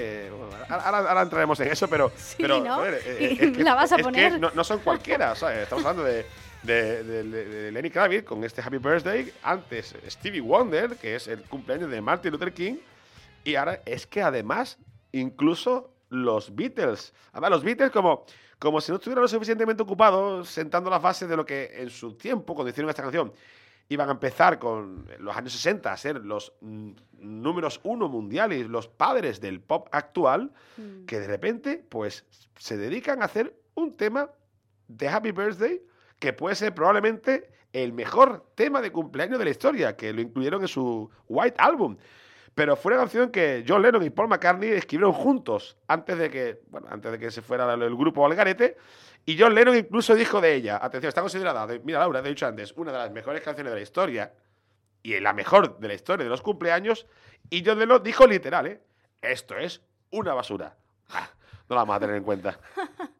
ahora, 0.67 1.22
entraremos 1.22 1.60
en 1.62 1.72
eso, 1.72 1.88
pero... 1.88 2.12
pero 2.38 2.60
¿no? 2.60 2.82
la 3.63 3.74
vas 3.74 3.93
a 3.93 3.98
poner. 4.00 4.38
no, 4.38 4.51
no, 4.53 4.63
son 4.65 4.79
cualquiera, 4.79 5.32
estamos 5.32 5.86
hablando 5.86 6.03
de 6.03 6.25
de, 6.63 7.72
Lenny 7.72 7.89
Kravitz 7.89 8.25
con 8.25 8.43
este 8.43 8.62
Happy 8.62 8.77
Birthday. 8.77 9.32
Antes 9.43 9.96
Stevie 10.08 10.41
Wonder, 10.41 10.96
que 10.96 11.15
es 11.15 11.27
el 11.27 11.41
cumpleaños 11.43 11.89
de 11.89 12.01
Martin 12.01 12.32
Luther 12.32 12.53
King. 12.53 12.75
Y 13.43 13.55
ahora 13.55 13.82
es 13.86 14.08
que 14.08 14.22
además, 14.22 14.77
incluso 15.12 15.93
los 16.10 16.55
Beatles. 16.55 17.13
Además, 17.32 17.51
los 17.51 17.63
Beatles 17.63 17.91
como, 17.91 18.25
como 18.60 18.79
si 18.79 18.91
no 18.91 18.98
estuvieran 18.98 19.22
lo 19.22 19.27
suficientemente 19.27 19.84
ocupados 19.84 20.50
sentando 20.50 20.89
las 20.89 21.01
bases 21.01 21.27
de 21.27 21.36
lo 21.36 21.46
que 21.46 21.72
en 21.75 21.89
su 21.89 22.13
tiempo, 22.13 22.55
cuando 22.55 22.70
hicieron 22.70 22.89
esta 22.89 23.03
canción, 23.03 23.34
iban 23.89 24.08
a 24.08 24.13
empezar 24.13 24.60
con 24.60 25.08
los 25.20 25.36
años 25.36 25.51
60 25.53 25.91
a 25.91 25.98
ser 25.98 26.24
los 26.24 26.53
números 26.62 27.82
uno 27.84 28.08
mundiales, 28.08 28.67
los 28.67 28.88
padres 28.88 29.41
del 29.41 29.60
pop 29.60 29.89
actual, 29.91 30.51
mm. 30.77 31.05
que 31.05 31.20
de 31.20 31.27
repente 31.27 31.84
pues 31.89 32.25
se 32.58 32.77
dedican 32.77 33.22
a 33.22 33.25
hacer 33.25 33.53
un 33.75 33.96
tema 33.98 34.29
de 34.88 35.08
Happy 35.10 35.32
Birthday 35.32 35.82
que 36.24 36.32
puede 36.32 36.56
ser 36.56 36.74
probablemente 36.74 37.50
el 37.74 37.92
mejor 37.92 38.46
tema 38.56 38.80
de 38.80 38.94
cumpleaños 38.94 39.38
de 39.39 39.44
la 39.44 39.51
historia, 39.51 39.98
que 39.98 40.13
lo 40.13 40.22
incluyeron 40.22 40.62
en 40.62 40.70
su 40.70 41.12
White 41.27 41.58
Album. 41.58 41.98
Pero 42.56 42.77
fue 42.77 42.94
una 42.94 43.01
canción 43.01 43.30
que 43.30 43.65
John 43.68 43.82
Lennon 43.82 44.03
y 44.03 44.10
Paul 44.10 44.30
McCartney 44.30 44.70
escribieron 44.70 45.12
juntos 45.12 45.75
antes 45.86 46.18
de 46.18 46.30
que, 46.30 46.62
bueno, 46.70 46.88
antes 46.89 47.12
de 47.12 47.20
que 47.20 47.30
se 47.30 47.42
fuera 47.42 47.74
el 47.74 47.94
grupo 47.98 48.25
al 48.25 48.36
garete. 48.36 48.77
Y 49.25 49.38
John 49.38 49.53
Lennon 49.53 49.75
incluso 49.75 50.15
dijo 50.15 50.39
de 50.39 50.56
ella, 50.56 50.80
atención, 50.82 51.10
está 51.10 51.20
considerada, 51.20 51.68
mira 51.84 52.00
Laura, 52.00 52.22
te 52.22 52.30
he 52.30 52.32
dicho 52.32 52.48
antes, 52.48 52.72
una 52.77 52.94
de 52.94 53.00
las 53.00 53.12
mejores 53.12 53.42
canciones 53.42 53.74
de 53.74 53.80
la 53.80 53.84
historia 53.84 54.32
y 55.01 55.20
la 55.20 55.34
mejor 55.34 55.77
de 55.77 55.89
la 55.89 55.94
historia 55.94 56.24
de 56.24 56.30
los 56.30 56.42
cumpleaños. 56.42 57.06
Y 57.50 57.65
John 57.65 57.80
Lennon 57.80 58.01
dijo 58.01 58.25
literal, 58.25 58.68
¿eh? 58.68 58.82
esto 59.22 59.58
es 59.58 59.82
una 60.12 60.34
basura. 60.34 60.77
Ah, 61.10 61.30
no 61.68 61.75
la 61.75 61.82
vamos 61.82 61.98
a 61.98 62.00
tener 62.00 62.15
en 62.15 62.24
cuenta. 62.24 62.58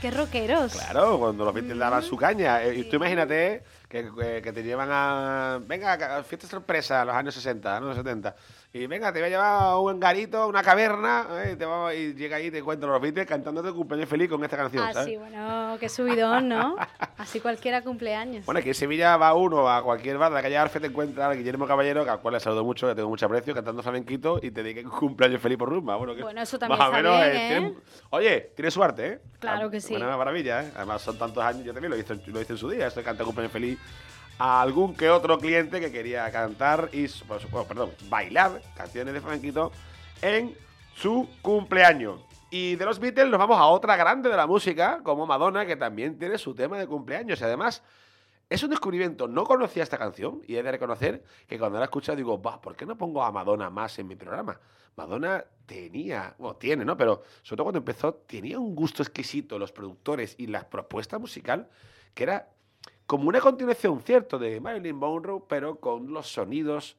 Qué 0.00 0.10
rockeros. 0.10 0.72
Claro, 0.72 1.18
cuando 1.18 1.44
los 1.44 1.52
Beatles 1.52 1.78
daban 1.78 2.02
su 2.02 2.16
caña. 2.16 2.62
Eh, 2.62 2.78
y 2.78 2.84
tú 2.84 2.96
imagínate 2.96 3.62
que, 3.90 4.40
que, 4.40 4.52
te 4.52 4.62
llevan 4.62 4.88
a. 4.92 5.60
Venga, 5.66 6.22
fiesta 6.22 6.46
sorpresa, 6.46 7.04
los 7.04 7.12
años 7.12 7.34
60, 7.34 7.80
¿no? 7.80 7.92
70. 7.92 8.36
Y 8.72 8.86
venga, 8.86 9.12
te 9.12 9.18
voy 9.18 9.26
a 9.26 9.30
llevar 9.30 9.62
a 9.62 9.78
un 9.78 9.98
garito, 9.98 10.46
una 10.46 10.62
caverna, 10.62 11.26
¿eh? 11.44 11.58
y 11.98 12.14
llega 12.14 12.36
ahí 12.36 12.46
y 12.46 12.50
te 12.52 12.58
encuentro 12.58 12.88
los 12.88 13.02
Beatles 13.02 13.26
cantándote 13.26 13.72
cumpleaños 13.72 14.08
feliz 14.08 14.28
con 14.28 14.44
esta 14.44 14.56
canción. 14.56 14.84
Ah, 14.86 15.04
sí, 15.04 15.16
bueno, 15.16 15.76
qué 15.80 15.88
subidón, 15.88 16.48
¿no? 16.48 16.76
Así 17.18 17.40
cualquiera 17.40 17.82
cumpleaños. 17.82 18.46
Bueno, 18.46 18.60
aquí 18.60 18.68
en 18.68 18.76
Sevilla 18.76 19.16
va 19.16 19.34
uno 19.34 19.68
a 19.68 19.82
cualquier 19.82 20.18
bar 20.18 20.30
de 20.30 20.36
la 20.36 20.42
calle 20.42 20.56
Arfe, 20.56 20.78
te 20.78 20.86
encuentra 20.86 21.28
a 21.28 21.34
Guillermo 21.34 21.66
Caballero, 21.66 22.08
al 22.08 22.20
cual 22.20 22.34
le 22.34 22.40
saludo 22.40 22.62
mucho, 22.62 22.86
que 22.86 22.94
tengo 22.94 23.08
mucho 23.08 23.26
aprecio, 23.26 23.54
cantando 23.54 23.82
flamenquito 23.82 24.38
y 24.40 24.52
te 24.52 24.62
que 24.72 24.84
cumpleaños 24.84 25.42
feliz 25.42 25.58
por 25.58 25.68
rumba. 25.68 25.96
Bueno, 25.96 26.14
bueno 26.22 26.40
eso 26.40 26.56
también 26.56 26.78
más 26.78 26.90
o 26.90 26.92
menos, 26.92 27.20
¿eh? 27.24 27.74
Oye, 28.10 28.52
tiene 28.54 28.70
suerte, 28.70 29.06
¿eh? 29.08 29.20
Claro 29.40 29.68
que 29.68 29.80
sí. 29.80 29.96
Una 29.96 30.16
maravilla, 30.16 30.62
¿eh? 30.62 30.70
Además, 30.76 31.02
son 31.02 31.18
tantos 31.18 31.42
años, 31.42 31.64
yo 31.64 31.72
también 31.72 31.90
lo 31.90 31.98
hice, 31.98 32.14
lo 32.26 32.40
hice 32.40 32.52
en 32.52 32.58
su 32.58 32.70
día, 32.70 32.86
esto 32.86 33.00
de 33.00 33.04
cantar 33.04 33.26
cumpleaños 33.26 33.52
feliz 33.52 33.79
a 34.38 34.62
algún 34.62 34.94
que 34.94 35.10
otro 35.10 35.38
cliente 35.38 35.80
que 35.80 35.92
quería 35.92 36.30
cantar 36.32 36.88
y, 36.92 37.06
perdón, 37.68 37.90
bailar 38.08 38.62
canciones 38.74 39.12
de 39.12 39.20
flamenquito 39.20 39.70
en 40.22 40.56
su 40.94 41.28
cumpleaños. 41.42 42.20
Y 42.50 42.76
de 42.76 42.84
los 42.84 42.98
Beatles 42.98 43.28
nos 43.28 43.38
vamos 43.38 43.58
a 43.58 43.66
otra 43.66 43.96
grande 43.96 44.28
de 44.28 44.36
la 44.36 44.46
música, 44.46 45.00
como 45.04 45.26
Madonna, 45.26 45.66
que 45.66 45.76
también 45.76 46.18
tiene 46.18 46.36
su 46.36 46.54
tema 46.54 46.78
de 46.78 46.86
cumpleaños. 46.86 47.40
Y 47.40 47.44
además, 47.44 47.82
es 48.48 48.62
un 48.64 48.70
descubrimiento. 48.70 49.28
No 49.28 49.44
conocía 49.44 49.84
esta 49.84 49.96
canción 49.96 50.42
y 50.46 50.56
he 50.56 50.62
de 50.62 50.72
reconocer 50.72 51.22
que 51.46 51.58
cuando 51.58 51.78
la 51.78 51.84
escuchado 51.84 52.16
digo, 52.16 52.42
va, 52.42 52.60
¿por 52.60 52.74
qué 52.74 52.84
no 52.84 52.98
pongo 52.98 53.22
a 53.22 53.30
Madonna 53.30 53.70
más 53.70 53.98
en 54.00 54.08
mi 54.08 54.16
programa? 54.16 54.58
Madonna 54.96 55.44
tenía, 55.66 56.34
bueno, 56.38 56.56
tiene, 56.56 56.84
¿no? 56.84 56.96
Pero 56.96 57.22
sobre 57.42 57.58
todo 57.58 57.64
cuando 57.66 57.78
empezó, 57.78 58.14
tenía 58.14 58.58
un 58.58 58.74
gusto 58.74 59.04
exquisito, 59.04 59.58
los 59.58 59.70
productores 59.70 60.34
y 60.36 60.48
la 60.48 60.68
propuesta 60.68 61.18
musical, 61.20 61.68
que 62.12 62.24
era 62.24 62.48
como 63.10 63.28
una 63.28 63.40
continuación, 63.40 64.00
cierto, 64.06 64.38
de 64.38 64.60
Marilyn 64.60 64.94
Monroe, 64.94 65.42
pero 65.48 65.80
con 65.80 66.12
los 66.12 66.32
sonidos 66.32 66.96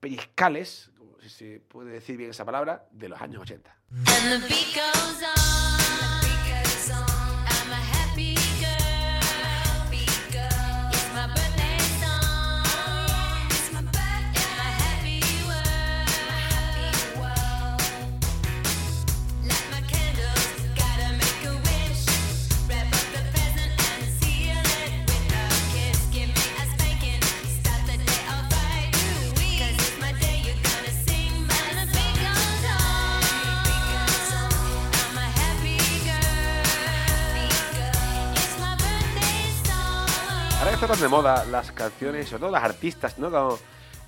pellizcales, 0.00 0.90
si 1.22 1.28
se 1.28 1.60
puede 1.60 1.92
decir 1.92 2.16
bien 2.16 2.30
esa 2.30 2.44
palabra, 2.44 2.88
de 2.90 3.08
los 3.08 3.20
años 3.20 3.42
80. 3.42 3.76
Están 40.84 41.00
de 41.00 41.08
moda 41.08 41.44
las 41.46 41.72
canciones, 41.72 42.28
sobre 42.28 42.40
todo 42.40 42.50
las 42.50 42.62
artistas, 42.62 43.18
¿no? 43.18 43.58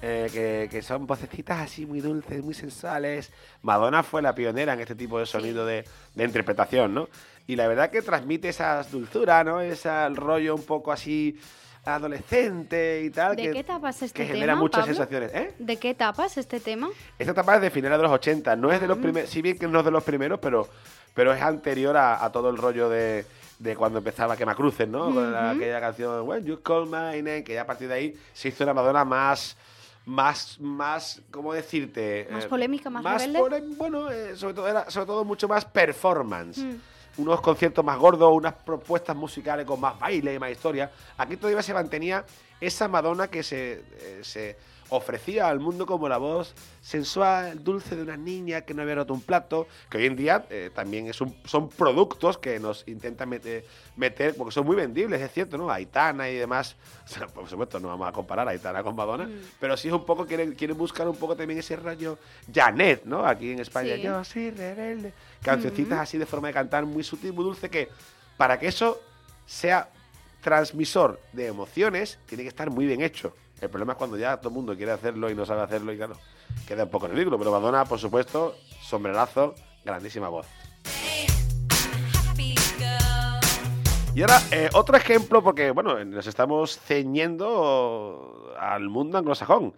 Eh, 0.02 0.68
que, 0.70 0.82
son 0.82 1.06
vocecitas 1.06 1.60
así 1.60 1.86
muy 1.86 2.00
dulces, 2.00 2.44
muy 2.44 2.52
sensuales. 2.52 3.32
Madonna 3.62 4.02
fue 4.02 4.20
la 4.20 4.34
pionera 4.34 4.74
en 4.74 4.80
este 4.80 4.94
tipo 4.94 5.18
de 5.18 5.24
sonido 5.24 5.64
de, 5.64 5.84
interpretación, 6.16 6.92
¿no? 6.92 7.08
Y 7.46 7.56
la 7.56 7.66
verdad 7.68 7.90
que 7.90 8.02
transmite 8.02 8.50
esa 8.50 8.82
dulzura, 8.82 9.42
¿no? 9.44 9.62
Ese 9.62 10.10
rollo 10.10 10.54
un 10.54 10.64
poco 10.64 10.92
así 10.92 11.40
adolescente 11.86 13.02
y 13.02 13.10
tal. 13.10 13.34
¿De 13.34 13.50
qué 13.50 13.60
etapa 13.60 13.88
es 13.88 14.02
este 14.02 14.22
que 14.22 14.32
genera 14.34 14.54
muchas 14.54 14.84
sensaciones. 14.84 15.32
¿eh? 15.34 15.54
¿De 15.58 15.78
qué 15.78 15.90
etapa 15.90 16.26
es 16.26 16.36
este 16.36 16.60
tema? 16.60 16.90
Esta 17.18 17.32
etapa 17.32 17.56
es 17.56 17.62
de 17.62 17.70
finales 17.70 17.98
de 17.98 18.02
los 18.02 18.12
80. 18.12 18.56
No 18.56 18.70
es 18.70 18.80
de 18.80 18.86
los 18.86 18.98
mm. 18.98 19.02
primeros, 19.02 19.30
si 19.30 19.40
bien 19.40 19.58
que 19.58 19.66
no 19.66 19.78
es 19.78 19.84
de 19.86 19.90
los 19.90 20.04
primeros, 20.04 20.38
pero, 20.38 20.68
pero 21.14 21.32
es 21.32 21.40
anterior 21.40 21.96
a 21.96 22.30
todo 22.30 22.50
el 22.50 22.58
rollo 22.58 22.90
de 22.90 23.24
de 23.58 23.76
cuando 23.76 23.98
empezaba 23.98 24.36
Quemacruces, 24.36 24.88
¿no? 24.88 25.12
Con 25.12 25.34
aquella 25.34 25.80
canción 25.80 26.28
When 26.28 26.44
You 26.44 26.60
Call 26.62 26.86
My 26.86 27.22
Name, 27.22 27.44
que 27.44 27.54
ya 27.54 27.62
a 27.62 27.66
partir 27.66 27.88
de 27.88 27.94
ahí 27.94 28.14
se 28.32 28.48
hizo 28.48 28.64
una 28.64 28.74
Madonna 28.74 29.04
más 29.04 29.56
más, 30.08 30.58
más, 30.58 31.20
¿cómo 31.30 31.52
decirte? 31.52 32.26
Más 32.30 32.46
eh, 32.46 32.48
polémica, 32.48 32.88
más, 32.88 33.04
más 33.04 33.22
rebelde. 33.26 33.74
bueno, 33.76 34.10
eh, 34.10 34.34
sobre 34.36 34.54
todo 34.54 34.66
era 34.66 34.90
sobre 34.90 35.06
todo 35.06 35.24
mucho 35.24 35.46
más 35.46 35.66
performance. 35.66 36.58
Mm. 36.58 36.76
Unos 37.18 37.40
conciertos 37.40 37.84
más 37.84 37.98
gordos, 37.98 38.30
unas 38.32 38.54
propuestas 38.54 39.14
musicales 39.14 39.66
con 39.66 39.80
más 39.80 39.98
baile 39.98 40.34
y 40.34 40.38
más 40.38 40.50
historia. 40.50 40.90
Aquí 41.18 41.36
todavía 41.36 41.62
se 41.62 41.74
mantenía 41.74 42.24
esa 42.60 42.88
Madonna 42.88 43.28
que 43.28 43.42
se, 43.42 43.84
eh, 44.00 44.20
se 44.22 44.56
ofrecía 44.90 45.48
al 45.48 45.60
mundo 45.60 45.86
como 45.86 46.08
la 46.08 46.18
voz 46.18 46.54
sensual, 46.80 47.62
dulce 47.62 47.96
de 47.96 48.02
una 48.02 48.16
niña 48.16 48.62
que 48.62 48.74
no 48.74 48.82
había 48.82 48.96
roto 48.96 49.12
un 49.12 49.20
plato, 49.20 49.66
que 49.90 49.98
hoy 49.98 50.06
en 50.06 50.16
día 50.16 50.46
eh, 50.50 50.70
también 50.74 51.06
es 51.06 51.20
un, 51.20 51.36
son 51.44 51.68
productos 51.68 52.38
que 52.38 52.58
nos 52.58 52.86
intentan 52.88 53.28
meter, 53.28 53.64
meter, 53.96 54.34
porque 54.34 54.52
son 54.52 54.64
muy 54.66 54.76
vendibles, 54.76 55.20
es 55.20 55.32
cierto, 55.32 55.58
¿no? 55.58 55.70
Aitana 55.70 56.28
y 56.30 56.36
demás, 56.36 56.76
por 57.34 57.48
supuesto 57.48 57.78
no 57.80 57.88
vamos 57.88 58.08
a 58.08 58.12
comparar 58.12 58.48
a 58.48 58.52
Aitana 58.52 58.82
con 58.82 58.96
Madonna, 58.96 59.24
mm. 59.24 59.40
pero 59.60 59.76
sí 59.76 59.88
es 59.88 59.94
un 59.94 60.04
poco, 60.04 60.26
quieren, 60.26 60.54
quieren 60.54 60.76
buscar 60.76 61.08
un 61.08 61.16
poco 61.16 61.36
también 61.36 61.58
ese 61.58 61.76
rollo 61.76 62.18
Janet, 62.52 63.04
¿no? 63.04 63.26
Aquí 63.26 63.52
en 63.52 63.60
España, 63.60 63.96
yo 63.96 64.24
sí, 64.24 64.50
rebelde, 64.50 65.12
cancioncitas 65.42 66.00
así 66.00 66.18
de 66.18 66.26
forma 66.26 66.48
de 66.48 66.54
cantar 66.54 66.86
muy 66.86 67.02
sutil, 67.02 67.32
muy 67.32 67.44
dulce, 67.44 67.68
que 67.68 67.88
para 68.36 68.58
que 68.58 68.68
eso 68.68 69.00
sea 69.44 69.90
transmisor 70.40 71.20
de 71.32 71.46
emociones, 71.46 72.18
tiene 72.26 72.44
que 72.44 72.48
estar 72.48 72.70
muy 72.70 72.86
bien 72.86 73.02
hecho. 73.02 73.34
El 73.60 73.70
problema 73.70 73.92
es 73.92 73.98
cuando 73.98 74.16
ya 74.16 74.36
todo 74.36 74.50
el 74.50 74.54
mundo 74.54 74.76
quiere 74.76 74.92
hacerlo 74.92 75.30
y 75.30 75.34
no 75.34 75.44
sabe 75.44 75.62
hacerlo 75.62 75.92
y 75.92 75.96
claro, 75.96 76.16
queda 76.66 76.84
un 76.84 76.90
poco 76.90 77.08
ridículo. 77.08 77.38
Pero 77.38 77.50
Madonna, 77.50 77.84
por 77.84 77.98
supuesto, 77.98 78.54
sombrerazo, 78.80 79.54
grandísima 79.84 80.28
voz. 80.28 80.46
Y 84.14 84.22
ahora, 84.22 84.40
eh, 84.50 84.68
otro 84.74 84.96
ejemplo, 84.96 85.42
porque 85.42 85.70
bueno, 85.70 86.04
nos 86.04 86.26
estamos 86.26 86.78
ceñiendo 86.80 88.52
al 88.58 88.88
mundo 88.88 89.18
anglosajón. 89.18 89.74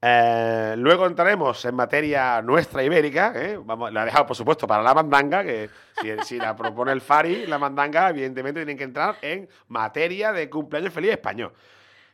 Eh, 0.00 0.74
luego 0.78 1.06
entraremos 1.06 1.64
en 1.64 1.74
materia 1.74 2.40
nuestra 2.42 2.82
ibérica. 2.82 3.32
¿eh? 3.34 3.58
La 3.92 4.02
he 4.02 4.04
dejado, 4.06 4.26
por 4.26 4.36
supuesto, 4.36 4.66
para 4.66 4.82
la 4.82 4.94
mandanga, 4.94 5.42
que 5.42 5.68
si, 6.00 6.08
si, 6.24 6.38
la 6.38 6.54
propone 6.54 6.92
el 6.92 7.00
Fari, 7.00 7.46
la 7.46 7.58
mandanga, 7.58 8.10
evidentemente 8.10 8.60
tienen 8.60 8.78
que 8.78 8.84
entrar 8.84 9.16
en 9.20 9.48
materia 9.68 10.32
de 10.32 10.48
cumpleaños 10.48 10.92
feliz 10.92 11.12
español. 11.12 11.52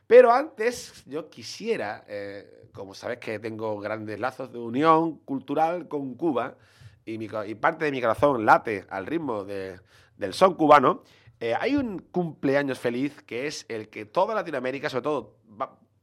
Pero 0.07 0.31
antes 0.31 1.03
yo 1.05 1.29
quisiera, 1.29 2.03
eh, 2.07 2.69
como 2.73 2.93
sabes 2.93 3.19
que 3.19 3.39
tengo 3.39 3.79
grandes 3.79 4.19
lazos 4.19 4.51
de 4.51 4.59
unión 4.59 5.19
cultural 5.19 5.87
con 5.87 6.15
Cuba 6.15 6.57
y, 7.05 7.27
parte 7.55 7.85
de 7.85 7.91
mi 7.91 8.01
corazón 8.01 8.45
late 8.45 8.85
al 8.89 9.05
ritmo 9.05 9.43
del 9.43 10.33
son 10.33 10.55
cubano, 10.55 11.03
eh, 11.39 11.53
hay 11.59 11.75
un 11.75 11.99
cumpleaños 11.99 12.79
feliz 12.79 13.21
que 13.23 13.47
es 13.47 13.65
el 13.67 13.89
que 13.89 14.05
toda 14.05 14.35
Latinoamérica, 14.35 14.89
sobre 14.89 15.03
todo 15.03 15.37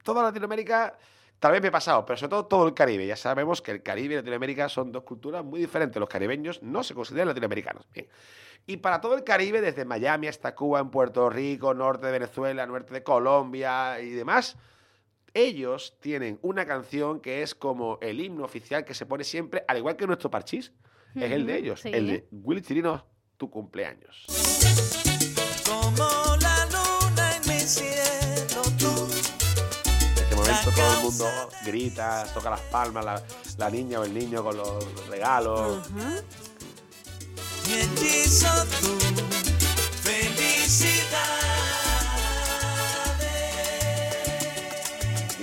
toda 0.03 0.23
Latinoamérica, 0.23 0.97
tal 1.41 1.53
vez 1.53 1.61
me 1.61 1.69
he 1.69 1.71
pasado, 1.71 2.05
pero 2.05 2.17
sobre 2.17 2.29
todo 2.29 2.45
todo 2.45 2.67
el 2.67 2.75
Caribe. 2.75 3.07
Ya 3.07 3.15
sabemos 3.15 3.63
que 3.63 3.71
el 3.71 3.81
Caribe 3.81 4.13
y 4.13 4.17
Latinoamérica 4.17 4.69
son 4.69 4.91
dos 4.91 5.03
culturas 5.03 5.43
muy 5.43 5.59
diferentes. 5.59 5.99
Los 5.99 6.07
caribeños 6.07 6.61
no 6.61 6.83
se 6.83 6.93
consideran 6.93 7.29
latinoamericanos. 7.29 7.83
Bien. 7.91 8.07
Y 8.67 8.77
para 8.77 9.01
todo 9.01 9.15
el 9.15 9.23
Caribe, 9.23 9.59
desde 9.59 9.83
Miami 9.83 10.27
hasta 10.27 10.53
Cuba, 10.53 10.79
en 10.79 10.91
Puerto 10.91 11.31
Rico, 11.31 11.73
norte 11.73 12.05
de 12.05 12.11
Venezuela, 12.11 12.63
norte 12.67 12.93
de 12.93 13.01
Colombia 13.01 13.99
y 13.99 14.11
demás, 14.11 14.55
ellos 15.33 15.97
tienen 15.99 16.37
una 16.43 16.67
canción 16.67 17.19
que 17.19 17.41
es 17.41 17.55
como 17.55 17.97
el 18.01 18.19
himno 18.21 18.43
oficial 18.43 18.85
que 18.85 18.93
se 18.93 19.07
pone 19.07 19.23
siempre, 19.23 19.65
al 19.67 19.77
igual 19.77 19.95
que 19.95 20.05
nuestro 20.05 20.29
parchís, 20.29 20.71
es 21.15 21.31
el 21.31 21.47
de 21.47 21.57
ellos, 21.57 21.83
el 21.85 22.07
de 22.07 22.27
Willy 22.31 22.61
Chirino, 22.61 23.03
tu 23.37 23.49
cumpleaños. 23.49 24.27
Momento 30.51 30.71
todo 30.71 30.93
el 30.93 31.03
mundo 31.03 31.29
grita, 31.65 32.25
toca 32.33 32.49
las 32.49 32.61
palmas, 32.61 33.23
la, 33.57 33.69
niña 33.69 33.99
o 33.99 34.03
el 34.03 34.13
niño 34.13 34.43
con 34.43 34.57
los 34.57 35.07
regalos. 35.07 35.79
Y 37.67 37.73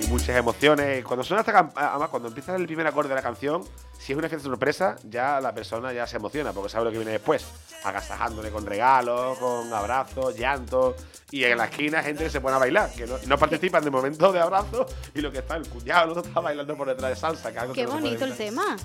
muchas 0.09 0.35
emociones. 0.35 1.05
Cuando 1.05 1.23
suena 1.23 1.41
esta 1.41 1.71
además 1.75 2.09
cuando 2.09 2.29
empieza 2.29 2.55
el 2.55 2.65
primer 2.65 2.87
acorde 2.87 3.09
de 3.09 3.15
la 3.15 3.21
canción, 3.21 3.63
si 3.97 4.13
es 4.13 4.17
una 4.17 4.27
fiesta 4.27 4.47
sorpresa, 4.47 4.95
ya 5.03 5.39
la 5.39 5.53
persona 5.53 5.93
ya 5.93 6.07
se 6.07 6.17
emociona 6.17 6.51
porque 6.51 6.69
sabe 6.69 6.85
lo 6.85 6.91
que 6.91 6.97
viene 6.97 7.11
después. 7.11 7.45
Agasajándole 7.83 8.49
con 8.49 8.65
regalos, 8.65 9.37
con 9.37 9.71
abrazos, 9.71 10.35
llantos. 10.35 10.95
Y 11.31 11.43
en 11.43 11.57
la 11.57 11.65
esquina 11.65 12.01
gente 12.01 12.23
que 12.23 12.29
se 12.29 12.41
pone 12.41 12.55
a 12.55 12.59
bailar, 12.59 12.91
que 12.91 13.07
no, 13.27 13.37
participan 13.37 13.83
de 13.83 13.91
momento 13.91 14.31
de 14.33 14.39
abrazo 14.39 14.87
y 15.13 15.21
lo 15.21 15.31
que 15.31 15.39
está 15.39 15.55
el 15.55 15.67
cuñado, 15.69 16.15
no 16.15 16.21
está 16.25 16.39
bailando 16.39 16.75
por 16.75 16.87
detrás 16.87 17.11
de 17.11 17.15
salsa. 17.15 17.51
Qué 17.73 17.85
bonito 17.85 18.25
el 18.25 18.35
tema. 18.35 18.75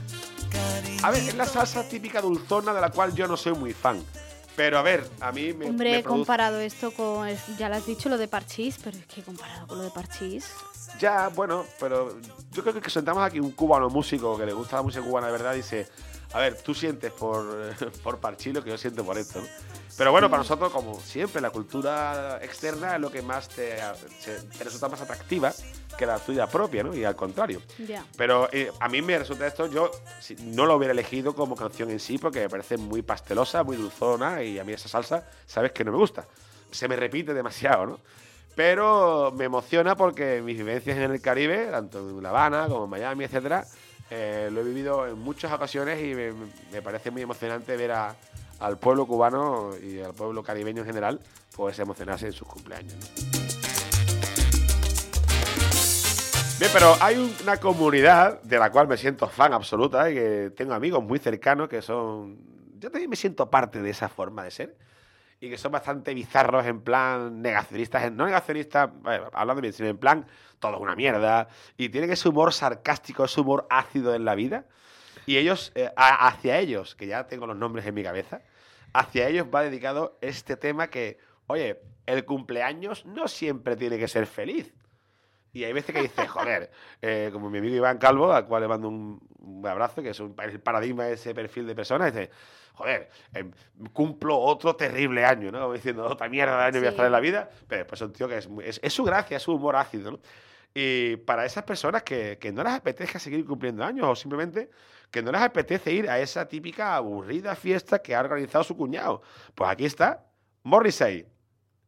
A 1.02 1.10
ver, 1.10 1.20
es 1.20 1.34
la 1.34 1.46
salsa 1.46 1.88
típica 1.88 2.20
dulzona 2.20 2.74
de 2.74 2.80
la 2.80 2.90
cual 2.90 3.14
yo 3.14 3.26
no 3.26 3.36
soy 3.36 3.54
muy 3.54 3.72
fan. 3.72 4.04
Pero 4.56 4.78
a 4.78 4.82
ver, 4.82 5.08
a 5.20 5.32
mí 5.32 5.52
me. 5.52 5.66
Hombre, 5.66 5.98
he 5.98 6.02
comparado 6.02 6.60
esto 6.60 6.92
con. 6.92 7.28
Ya 7.58 7.68
lo 7.68 7.76
has 7.76 7.86
dicho, 7.86 8.08
lo 8.08 8.18
de 8.18 8.28
Parchís, 8.28 8.78
pero 8.82 8.96
es 8.96 9.06
que 9.06 9.22
comparado 9.22 9.66
con 9.66 9.78
lo 9.78 9.84
de 9.84 9.90
Parchís. 9.90 10.46
Ya, 11.00 11.28
bueno, 11.28 11.64
pero 11.80 12.16
yo 12.52 12.62
creo 12.62 12.80
que 12.80 12.90
sentamos 12.90 13.24
aquí 13.24 13.40
un 13.40 13.50
cubano 13.50 13.90
músico 13.90 14.38
que 14.38 14.46
le 14.46 14.52
gusta 14.52 14.76
la 14.76 14.82
música 14.82 15.04
cubana 15.04 15.26
de 15.26 15.32
verdad 15.32 15.54
y 15.54 15.56
dice 15.56 15.88
a 16.34 16.40
ver, 16.40 16.60
tú 16.60 16.74
sientes 16.74 17.12
por, 17.12 17.74
por 18.02 18.18
Parchís 18.18 18.52
lo 18.52 18.62
que 18.62 18.70
yo 18.70 18.76
siento 18.76 19.04
por 19.04 19.16
esto. 19.16 19.40
Pero 19.96 20.10
bueno, 20.10 20.28
para 20.28 20.42
nosotros, 20.42 20.72
como 20.72 21.00
siempre, 21.00 21.40
la 21.40 21.50
cultura 21.50 22.40
externa 22.42 22.96
es 22.96 23.00
lo 23.00 23.10
que 23.10 23.22
más 23.22 23.48
te, 23.48 23.76
resulta 24.58 24.88
más 24.88 25.00
atractiva 25.00 25.52
que 25.94 26.06
la 26.06 26.18
tuya 26.18 26.46
propia, 26.46 26.82
¿no? 26.82 26.94
Y 26.94 27.04
al 27.04 27.16
contrario. 27.16 27.60
Pero 28.16 28.48
eh, 28.52 28.70
a 28.80 28.88
mí 28.88 29.02
me 29.02 29.18
resulta 29.18 29.46
esto, 29.46 29.66
yo 29.66 29.90
no 30.44 30.66
lo 30.66 30.76
hubiera 30.76 30.92
elegido 30.92 31.34
como 31.34 31.56
canción 31.56 31.90
en 31.90 32.00
sí 32.00 32.18
porque 32.18 32.40
me 32.40 32.48
parece 32.48 32.76
muy 32.76 33.02
pastelosa, 33.02 33.62
muy 33.62 33.76
dulzona 33.76 34.42
y 34.42 34.58
a 34.58 34.64
mí 34.64 34.72
esa 34.72 34.88
salsa, 34.88 35.28
sabes 35.46 35.72
que 35.72 35.84
no 35.84 35.92
me 35.92 35.98
gusta. 35.98 36.26
Se 36.70 36.88
me 36.88 36.96
repite 36.96 37.34
demasiado, 37.34 37.86
¿no? 37.86 38.00
Pero 38.54 39.32
me 39.36 39.44
emociona 39.44 39.96
porque 39.96 40.40
mis 40.42 40.56
vivencias 40.56 40.96
en 40.96 41.10
el 41.10 41.20
Caribe, 41.20 41.68
tanto 41.70 41.98
en 41.98 42.22
La 42.22 42.30
Habana 42.30 42.68
como 42.68 42.84
en 42.84 42.90
Miami, 42.90 43.24
etcétera, 43.24 43.64
eh, 44.10 44.48
lo 44.52 44.60
he 44.60 44.64
vivido 44.64 45.06
en 45.06 45.18
muchas 45.18 45.52
ocasiones 45.52 46.00
y 46.02 46.14
me, 46.14 46.82
parece 46.82 47.10
muy 47.10 47.22
emocionante 47.22 47.76
ver 47.76 47.92
al 47.92 48.78
pueblo 48.78 49.06
cubano 49.06 49.70
y 49.82 50.00
al 50.00 50.14
pueblo 50.14 50.42
caribeño 50.42 50.82
en 50.82 50.86
general 50.86 51.20
pues 51.56 51.78
emocionarse 51.78 52.26
en 52.26 52.32
sus 52.32 52.46
cumpleaños. 52.46 52.94
Bien, 56.56 56.70
pero 56.72 56.94
hay 57.00 57.16
una 57.42 57.56
comunidad 57.56 58.40
de 58.42 58.58
la 58.58 58.70
cual 58.70 58.86
me 58.86 58.96
siento 58.96 59.28
fan 59.28 59.52
absoluta 59.52 60.08
y 60.08 60.14
que 60.14 60.52
tengo 60.56 60.72
amigos 60.72 61.02
muy 61.02 61.18
cercanos 61.18 61.68
que 61.68 61.82
son... 61.82 62.38
Yo 62.78 62.92
también 62.92 63.10
me 63.10 63.16
siento 63.16 63.50
parte 63.50 63.82
de 63.82 63.90
esa 63.90 64.08
forma 64.08 64.44
de 64.44 64.52
ser 64.52 64.76
y 65.40 65.50
que 65.50 65.58
son 65.58 65.72
bastante 65.72 66.14
bizarros 66.14 66.64
en 66.66 66.80
plan 66.80 67.42
negacionistas, 67.42 68.12
no 68.12 68.26
negacionistas, 68.26 68.88
hablando 69.32 69.62
bien, 69.62 69.72
sino 69.72 69.88
en 69.88 69.98
plan 69.98 70.26
todo 70.60 70.76
es 70.76 70.80
una 70.80 70.94
mierda 70.94 71.48
y 71.76 71.88
tienen 71.88 72.12
ese 72.12 72.28
humor 72.28 72.52
sarcástico, 72.52 73.24
ese 73.24 73.40
humor 73.40 73.66
ácido 73.68 74.14
en 74.14 74.24
la 74.24 74.36
vida 74.36 74.64
y 75.26 75.38
ellos, 75.38 75.72
eh, 75.74 75.90
hacia 75.96 76.60
ellos, 76.60 76.94
que 76.94 77.08
ya 77.08 77.26
tengo 77.26 77.48
los 77.48 77.56
nombres 77.56 77.84
en 77.84 77.94
mi 77.94 78.04
cabeza, 78.04 78.42
hacia 78.92 79.28
ellos 79.28 79.48
va 79.52 79.62
dedicado 79.62 80.18
este 80.20 80.56
tema 80.56 80.88
que, 80.88 81.18
oye, 81.48 81.80
el 82.06 82.24
cumpleaños 82.24 83.04
no 83.06 83.26
siempre 83.26 83.74
tiene 83.74 83.98
que 83.98 84.06
ser 84.06 84.26
feliz. 84.26 84.72
Y 85.54 85.62
hay 85.62 85.72
veces 85.72 85.94
que 85.94 86.02
dice, 86.02 86.26
joder, 86.26 86.68
eh, 87.00 87.30
como 87.32 87.48
mi 87.48 87.58
amigo 87.58 87.76
Iván 87.76 87.98
Calvo, 87.98 88.32
al 88.32 88.44
cual 88.44 88.62
le 88.62 88.68
mando 88.68 88.88
un, 88.88 89.62
abrazo, 89.64 90.02
que 90.02 90.10
es 90.10 90.18
un, 90.18 90.34
el 90.42 90.60
paradigma 90.60 91.04
de 91.04 91.14
ese 91.14 91.32
perfil 91.32 91.68
de 91.68 91.76
persona, 91.76 92.06
dice, 92.06 92.28
joder, 92.74 93.08
em, 93.32 93.52
cumplo 93.92 94.36
otro 94.36 94.74
terrible 94.74 95.24
año, 95.24 95.52
¿no? 95.52 95.60
Como 95.60 95.74
diciendo, 95.74 96.04
otra 96.06 96.28
mierda 96.28 96.58
de 96.58 96.64
año 96.64 96.78
voy 96.80 96.88
a 96.88 96.90
estar 96.90 97.06
en 97.06 97.12
la 97.12 97.20
vida, 97.20 97.48
pero 97.68 97.78
después 97.78 98.00
es 98.00 98.06
un 98.08 98.12
tío 98.12 98.28
que 98.28 98.38
es, 98.38 98.80
es, 98.82 98.92
su 98.92 99.04
gracia, 99.04 99.36
es 99.36 99.44
su 99.44 99.54
humor 99.54 99.76
ácido, 99.76 100.10
¿no? 100.10 100.20
Y 100.74 101.18
para 101.18 101.46
esas 101.46 101.62
personas 101.62 102.02
que, 102.02 102.36
que 102.40 102.50
no 102.50 102.64
les 102.64 102.72
apetezca 102.72 103.20
seguir 103.20 103.46
cumpliendo 103.46 103.84
años 103.84 104.08
o 104.08 104.16
simplemente 104.16 104.70
que 105.12 105.22
no 105.22 105.30
les 105.30 105.40
apetece 105.40 105.92
ir 105.92 106.10
a 106.10 106.18
esa 106.18 106.48
típica 106.48 106.96
aburrida 106.96 107.54
fiesta 107.54 108.00
que 108.00 108.16
ha 108.16 108.20
organizado 108.20 108.64
su 108.64 108.76
cuñado, 108.76 109.22
pues 109.54 109.70
aquí 109.70 109.84
está 109.84 110.26
Morrissey, 110.64 111.28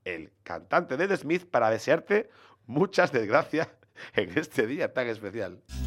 el 0.05 0.33
cantante 0.45 0.97
de 0.97 1.09
The 1.09 1.17
Smith, 1.17 1.51
para 1.51 1.69
desearte 1.69 2.31
muchas 2.67 3.13
desgracias 3.13 3.69
en 4.15 4.37
este 4.37 4.67
día 4.67 4.93
tan 4.93 5.09
especial. 5.09 5.61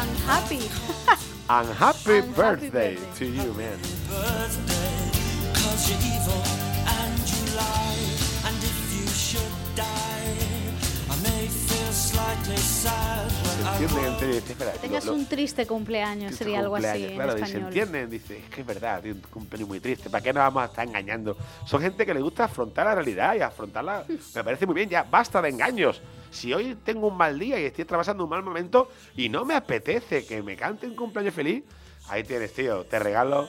Unhappy. 0.00 0.60
Unhappy 1.48 2.20
birthday 2.34 2.96
to 3.18 3.24
you, 3.26 3.52
man. 3.54 3.78
Entienden 12.30 14.04
entre 14.04 14.30
ellos. 14.30 14.44
Que 14.44 14.54
tengas 14.80 15.06
un 15.06 15.26
triste 15.26 15.66
cumpleaños, 15.66 16.34
sería 16.34 16.60
algo 16.60 16.76
así. 16.76 17.12
Claro, 17.14 17.38
y 17.38 17.46
se 17.46 17.58
entienden, 17.58 18.10
dice, 18.10 18.38
es 18.38 18.44
que 18.50 18.60
es 18.60 18.66
verdad, 18.66 19.04
un 19.04 19.20
cumpleaños 19.30 19.68
muy 19.68 19.80
triste, 19.80 20.10
¿para 20.10 20.22
qué 20.22 20.32
nos 20.32 20.42
vamos 20.42 20.62
a 20.62 20.66
estar 20.66 20.86
engañando? 20.86 21.36
Son 21.66 21.80
gente 21.80 22.04
que 22.04 22.14
le 22.14 22.20
gusta 22.20 22.44
afrontar 22.44 22.86
la 22.86 22.94
realidad 22.94 23.34
y 23.34 23.40
afrontarla. 23.40 24.04
Me 24.34 24.44
parece 24.44 24.66
muy 24.66 24.74
bien, 24.74 24.88
ya 24.88 25.02
basta 25.02 25.40
de 25.42 25.48
engaños. 25.48 26.00
Si 26.30 26.52
hoy 26.52 26.76
tengo 26.84 27.08
un 27.08 27.16
mal 27.16 27.38
día 27.38 27.60
y 27.60 27.64
estoy 27.64 27.82
atravesando 27.82 28.24
un 28.24 28.30
mal 28.30 28.42
momento 28.42 28.90
y 29.16 29.28
no 29.28 29.44
me 29.44 29.54
apetece 29.54 30.24
que 30.24 30.42
me 30.42 30.54
cante 30.54 30.86
un 30.86 30.94
cumpleaños 30.94 31.34
feliz, 31.34 31.64
ahí 32.08 32.22
tienes, 32.22 32.52
tío, 32.52 32.84
te 32.84 33.00
regalo 33.00 33.48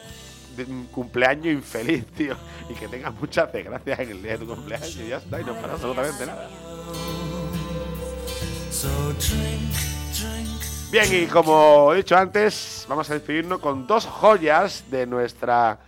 un 0.67 0.87
cumpleaños 0.87 1.45
infeliz, 1.45 2.05
tío, 2.07 2.35
y 2.69 2.73
que 2.73 2.87
tengas 2.87 3.13
muchas 3.13 3.53
desgracias 3.53 3.99
en 3.99 4.11
el 4.11 4.23
día 4.23 4.31
de 4.31 4.37
tu 4.39 4.47
cumpleaños 4.47 4.95
y 4.95 5.09
ya 5.09 5.17
está, 5.17 5.39
y 5.39 5.43
no 5.43 5.53
pasa 5.53 5.73
absolutamente 5.73 6.25
nada. 6.25 6.49
Bien, 10.91 11.05
y 11.09 11.25
como 11.27 11.93
he 11.93 11.97
dicho 11.97 12.17
antes, 12.17 12.85
vamos 12.89 13.09
a 13.09 13.13
despedirnos 13.13 13.59
con 13.59 13.87
dos 13.87 14.05
joyas 14.05 14.83
de 14.89 15.05
nuestra 15.05 15.79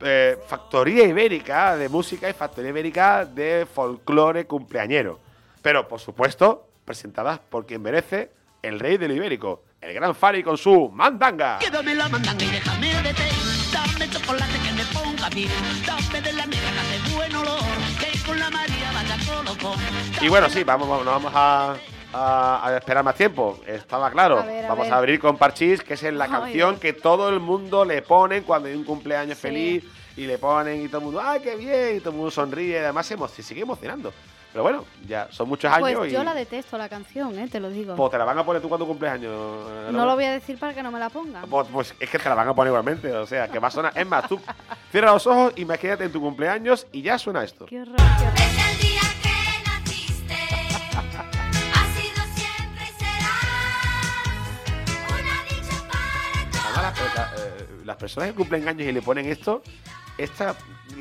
eh, 0.00 0.36
factoría 0.46 1.04
ibérica 1.04 1.76
de 1.76 1.88
música 1.88 2.28
y 2.28 2.32
factoría 2.32 2.70
ibérica 2.70 3.24
de 3.24 3.66
folclore 3.72 4.46
cumpleañero. 4.46 5.20
Pero, 5.62 5.88
por 5.88 6.00
supuesto, 6.00 6.68
presentadas 6.84 7.38
por 7.38 7.64
quien 7.64 7.80
merece, 7.80 8.30
el 8.60 8.78
rey 8.78 8.98
del 8.98 9.12
ibérico, 9.12 9.62
el 9.80 9.94
gran 9.94 10.14
Fari 10.14 10.42
con 10.42 10.58
su 10.58 10.90
mandanga. 10.90 11.58
Quédame 11.58 11.94
la 11.94 12.08
mandanga 12.08 12.44
y 12.44 12.50
déjame 12.50 13.02
de 13.02 13.14
té. 13.14 13.28
Dame 13.72 14.10
chocolate 14.10 14.58
que 14.58 14.72
me 14.72 14.84
ponga 14.92 15.28
bien. 15.30 15.50
Dame 15.86 16.20
de 16.20 16.32
la 16.32 16.46
negra 16.46 16.70
que 16.72 16.78
hace 16.78 17.14
buen 17.14 17.34
olor. 17.34 17.60
Que 17.98 18.18
con 18.26 18.38
la 18.38 18.50
María 18.50 18.92
vaya 18.92 19.16
colocón. 19.24 19.80
Y 20.20 20.28
bueno, 20.28 20.50
sí, 20.50 20.62
vamos, 20.62 20.88
vamos, 20.88 21.06
vamos 21.06 21.32
a 21.34 21.74
a, 22.12 22.74
esperar 22.76 23.04
más 23.04 23.14
tiempo. 23.14 23.58
Estaba 23.66 24.10
claro. 24.10 24.44
Vamos 24.68 24.88
a 24.88 24.96
abrir 24.96 25.20
con 25.20 25.36
Parchís, 25.36 25.82
que 25.82 25.94
es 25.94 26.02
la 26.02 26.28
canción 26.28 26.78
que 26.78 26.92
todo 26.92 27.28
el 27.28 27.40
mundo 27.40 27.84
le 27.84 28.02
pone 28.02 28.42
cuando 28.42 28.68
hay 28.68 28.74
un 28.74 28.84
cumpleaños 28.84 29.38
feliz 29.38 29.84
y 30.16 30.26
le 30.26 30.38
ponen 30.38 30.82
y 30.82 30.88
todo 30.88 30.98
el 30.98 31.04
mundo, 31.04 31.22
¡ay, 31.24 31.40
qué 31.40 31.56
bien! 31.56 31.96
Y 31.96 32.00
todo 32.00 32.10
el 32.10 32.16
mundo 32.16 32.30
sonríe. 32.30 32.78
Además, 32.78 33.06
se 33.06 33.42
sigue 33.42 33.62
emocionando. 33.62 34.12
Pero 34.52 34.64
bueno, 34.64 34.84
ya 35.08 35.28
son 35.30 35.48
muchos 35.48 35.72
años. 35.72 35.98
Pues 35.98 36.12
yo 36.12 36.22
la 36.22 36.34
detesto 36.34 36.76
la 36.76 36.88
canción, 36.88 37.38
¿eh? 37.38 37.48
te 37.48 37.58
lo 37.58 37.70
digo. 37.70 37.96
Pues 37.96 38.10
te 38.10 38.18
la 38.18 38.24
van 38.24 38.38
a 38.38 38.44
poner 38.44 38.60
tú 38.60 38.68
cuando 38.68 38.86
cumples 38.86 39.10
años. 39.10 39.32
No, 39.90 40.04
lo 40.04 40.14
voy 40.14 40.24
a 40.24 40.32
decir 40.32 40.58
para 40.58 40.74
que 40.74 40.82
no 40.82 40.90
me 40.90 40.98
la 40.98 41.08
pongan. 41.08 41.48
Pues, 41.48 41.68
pues, 41.72 41.94
es 41.98 42.10
que 42.10 42.18
te 42.18 42.28
la 42.28 42.34
van 42.34 42.48
a 42.48 42.54
poner 42.54 42.70
igualmente. 42.70 43.10
O 43.12 43.26
sea, 43.26 43.48
que 43.48 43.58
va 43.58 43.68
a 43.68 43.70
sonar. 43.70 43.92
Es 43.96 44.06
más, 44.06 44.28
tú 44.28 44.38
cierra 44.90 45.12
los 45.12 45.26
ojos, 45.26 45.54
imagínate 45.56 46.04
en 46.04 46.12
tu 46.12 46.20
cumpleaños 46.20 46.86
y 46.92 47.00
ya 47.00 47.18
suena 47.18 47.42
esto. 47.42 47.64
Qué 47.64 47.80
horror, 47.80 47.96
qué 47.96 48.26
horror. 48.26 48.61
Eh, 57.16 57.66
las 57.84 57.96
personas 57.96 58.30
que 58.30 58.34
cumplen 58.34 58.66
años 58.68 58.86
y 58.86 58.92
le 58.92 59.02
ponen 59.02 59.26
esto, 59.26 59.62
esta, 60.18 60.54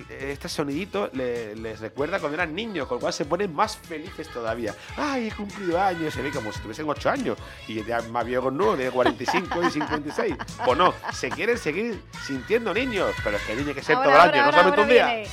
este 0.10 0.50
sonidito 0.50 1.10
les 1.13 1.80
recuerda 1.80 2.19
cuando 2.19 2.36
eran 2.36 2.56
niños, 2.56 2.88
con 2.88 2.97
lo 2.97 3.02
cual 3.02 3.13
se 3.13 3.26
ponen 3.26 3.54
más 3.54 3.78
felices 3.78 4.28
todavía. 4.30 4.74
¡Ay, 4.97 5.28
he 5.28 5.32
cumplido 5.32 5.80
años! 5.82 6.13
Se 6.13 6.21
ve 6.21 6.32
como 6.32 6.52
si 6.52 6.60
tuviesen 6.60 6.89
8 6.89 7.10
años 7.10 7.38
y 7.67 7.84
ya 7.84 8.02
más 8.04 8.26
viejo 8.26 8.52
no, 8.52 8.76
de 8.76 8.89
45 8.89 9.63
y 9.63 9.71
56. 9.71 10.36
Pues 10.65 10.78
no, 10.78 10.93
se 11.13 11.30
quieren 11.30 11.58
seguir 11.58 12.02
sintiendo 12.26 12.74
niños, 12.74 13.13
pero 13.24 13.38
es 13.38 13.43
que 13.43 13.56
niño 13.56 13.74
que 13.74 13.84
ser 13.84 13.97
todo 13.97 14.10
el 14.10 14.19
año, 14.19 14.45
no 14.45 14.52
solamente 14.52 14.82
un 14.82 14.89
día. 14.89 15.24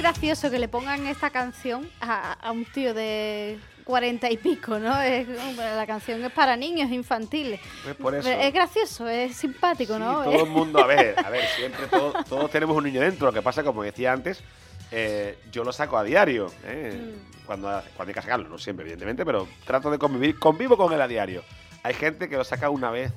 Gracioso 0.00 0.50
que 0.50 0.58
le 0.58 0.68
pongan 0.68 1.06
esta 1.06 1.30
canción 1.30 1.88
a, 2.00 2.50
un 2.52 2.64
tío 2.64 2.94
de 2.94 3.58
cuarenta 3.84 4.30
y 4.30 4.36
pico, 4.36 4.78
¿no? 4.78 4.90
la 4.90 5.84
canción 5.86 6.24
es 6.24 6.32
para 6.32 6.56
niños 6.56 6.90
infantiles. 6.90 7.60
Pues 7.98 8.24
es 8.24 8.52
gracioso, 8.52 9.08
es 9.08 9.36
simpático, 9.36 9.98
¿no? 9.98 10.22
Todo 10.24 10.44
el 10.44 10.50
mundo, 10.50 10.82
a 10.82 10.86
ver, 10.86 11.14
a 11.18 11.28
ver, 11.28 11.44
siempre 11.56 11.86
todos 11.86 12.50
tenemos 12.50 12.76
un 12.76 12.84
niño 12.84 13.00
dentro. 13.00 13.26
Lo 13.26 13.32
que 13.32 13.42
pasa, 13.42 13.62
como 13.62 13.82
decía 13.82 14.12
antes, 14.12 14.42
eh, 14.90 15.38
yo 15.52 15.64
lo 15.64 15.72
saco 15.72 15.98
a 15.98 16.04
diario, 16.04 16.50
¿eh? 16.64 16.92
mm. 16.94 17.46
cuando, 17.46 17.68
cuando 17.94 18.10
hay 18.10 18.14
que 18.14 18.22
sacarlo, 18.22 18.48
no 18.48 18.58
siempre, 18.58 18.84
evidentemente, 18.84 19.24
pero 19.24 19.48
trato 19.66 19.90
de 19.90 19.98
convivir, 19.98 20.38
convivo 20.38 20.76
con 20.76 20.92
él 20.92 21.00
a 21.00 21.08
diario. 21.08 21.42
Hay 21.82 21.94
gente 21.94 22.28
que 22.28 22.36
lo 22.36 22.44
saca 22.44 22.70
una 22.70 22.90
vez 22.90 23.12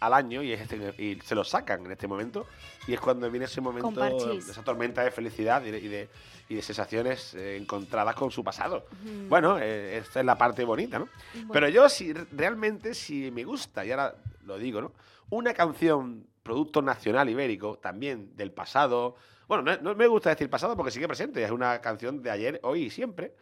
al 0.00 0.14
año 0.14 0.42
y, 0.42 0.52
este, 0.52 0.94
y 0.98 1.20
se 1.20 1.34
lo 1.34 1.44
sacan 1.44 1.84
en 1.84 1.92
este 1.92 2.08
momento. 2.08 2.46
Y 2.86 2.94
es 2.94 3.00
cuando 3.00 3.30
viene 3.30 3.44
ese 3.44 3.60
momento 3.60 4.00
de 4.00 4.38
esa 4.38 4.64
tormenta 4.64 5.04
de 5.04 5.10
felicidad 5.10 5.62
y 5.64 5.70
de, 5.70 6.08
y 6.48 6.54
de, 6.54 6.62
sensaciones 6.62 7.34
eh, 7.34 7.56
encontradas 7.56 8.14
con 8.14 8.30
su 8.30 8.42
pasado. 8.42 8.86
Bueno, 9.28 9.58
eh, 9.60 9.98
esta 9.98 10.20
es 10.20 10.26
la 10.26 10.36
parte 10.36 10.64
bonita, 10.64 10.98
¿no? 10.98 11.08
Pero 11.52 11.68
yo, 11.68 11.88
si 11.88 12.12
realmente, 12.12 12.94
si 12.94 13.30
me 13.30 13.44
gusta, 13.44 13.84
y 13.84 13.90
ahora 13.90 14.14
lo 14.44 14.58
digo, 14.58 14.80
¿no? 14.80 14.92
Una 15.28 15.54
canción, 15.54 16.26
producto 16.42 16.82
nacional 16.82 17.28
ibérico, 17.28 17.78
también 17.78 18.34
del 18.36 18.50
pasado. 18.50 19.14
Bueno, 19.46 19.62
no, 19.62 19.76
no 19.76 19.94
me 19.94 20.06
gusta 20.06 20.30
decir 20.30 20.48
pasado 20.48 20.76
porque 20.76 20.90
sigue 20.90 21.06
presente, 21.06 21.44
es 21.44 21.50
una 21.50 21.80
canción 21.80 22.22
de 22.22 22.30
ayer, 22.30 22.60
hoy 22.62 22.84
y 22.84 22.90
siempre. 22.90 23.34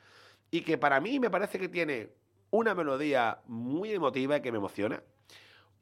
Y 0.50 0.62
que 0.62 0.76
para 0.76 1.00
mí 1.00 1.20
me 1.20 1.30
parece 1.30 1.58
que 1.58 1.68
tiene 1.68 2.10
una 2.50 2.74
melodía 2.74 3.38
muy 3.46 3.92
emotiva 3.92 4.38
y 4.38 4.40
que 4.40 4.50
me 4.50 4.58
emociona 4.58 5.02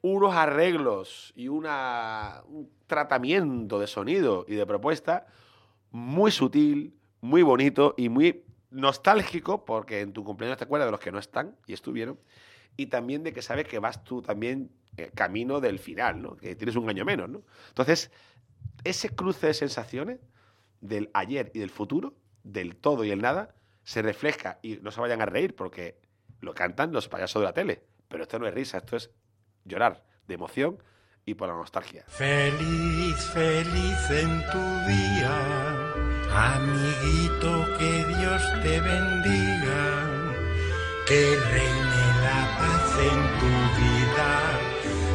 unos 0.03 0.35
arreglos 0.35 1.33
y 1.37 1.49
una, 1.49 2.43
un 2.49 2.71
tratamiento 2.87 3.79
de 3.79 3.87
sonido 3.87 4.45
y 4.49 4.55
de 4.55 4.67
propuesta 4.67 5.27
muy 5.91 6.31
sutil, 6.31 6.95
muy 7.21 7.43
bonito 7.43 7.95
y 7.97 8.09
muy 8.09 8.45
nostálgico, 8.71 9.65
porque 9.65 10.01
en 10.01 10.13
tu 10.13 10.25
cumpleaños 10.25 10.59
te 10.59 10.65
acuerdas 10.65 10.89
de 10.89 10.93
los 10.93 11.01
que 11.01 11.13
no 11.13 11.19
están 11.19 11.57
y 11.67 11.73
estuvieron, 11.73 12.19
y 12.77 12.87
también 12.87 13.23
de 13.23 13.33
que 13.33 13.43
sabes 13.43 13.67
que 13.67 13.79
vas 13.79 14.05
tú 14.05 14.23
también 14.23 14.71
eh, 14.97 15.11
camino 15.15 15.61
del 15.61 15.79
final, 15.79 16.21
¿no? 16.23 16.37
que 16.37 16.55
tienes 16.55 16.77
un 16.77 16.89
año 16.89 17.05
menos. 17.05 17.29
¿no? 17.29 17.43
Entonces, 17.69 18.11
ese 18.85 19.11
cruce 19.11 19.49
de 19.49 19.55
sensaciones 19.55 20.21
del 20.81 21.11
ayer 21.15 21.51
y 21.55 21.61
del 21.61 21.71
futuro, 21.71 22.15
del 22.45 22.77
todo 22.77 23.05
y 23.05 23.11
el 23.11 23.21
nada, 23.21 23.55
se 23.83 24.03
refleja, 24.03 24.59
y 24.63 24.77
no 24.77 24.91
se 24.91 25.01
vayan 25.01 25.23
a 25.23 25.27
reír 25.27 25.55
porque 25.55 25.99
lo 26.41 26.55
cantan 26.55 26.93
los 26.93 27.09
payasos 27.09 27.41
de 27.41 27.47
la 27.47 27.55
tele, 27.55 27.83
pero 28.09 28.25
esto 28.25 28.39
no 28.39 28.47
es 28.47 28.55
risa, 28.55 28.79
esto 28.79 28.97
es 28.97 29.11
llorar 29.67 30.03
de 30.27 30.35
emoción 30.35 30.83
y 31.25 31.35
por 31.35 31.49
la 31.49 31.55
nostalgia. 31.55 32.05
Feliz, 32.07 33.17
feliz 33.35 34.11
en 34.11 34.43
tu 34.51 34.65
día, 34.87 35.37
amiguito, 36.33 37.79
que 37.79 38.05
Dios 38.17 38.43
te 38.63 38.81
bendiga, 38.81 40.07
que 41.07 41.37
reine 41.51 42.05
la 42.23 42.57
paz 42.59 42.99
en 43.11 43.21
tu 43.41 43.53
vida 43.81 44.31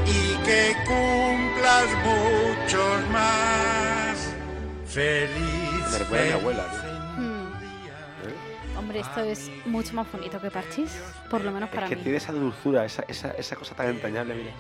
y 0.05 0.43
que 0.45 0.75
cumplas 0.85 1.87
muchos 2.05 3.09
más. 3.09 4.33
Feliz. 4.85 6.09
Me 6.11 6.25
mi 6.25 6.31
abuela. 6.31 7.00
Hombre, 8.91 9.07
esto 9.07 9.21
es 9.21 9.49
mucho 9.65 9.93
más 9.93 10.11
bonito 10.11 10.41
que 10.41 10.51
Parchís, 10.51 11.01
por 11.29 11.41
lo 11.45 11.53
menos 11.53 11.69
para 11.69 11.87
mí. 11.87 11.95
que 11.95 11.95
tiene 11.95 12.17
esa 12.17 12.33
dulzura, 12.33 12.83
esa, 12.83 13.05
esa, 13.07 13.31
esa 13.31 13.55
cosa 13.55 13.73
tan 13.73 13.87
entrañable, 13.87 14.35
mira. 14.35 14.51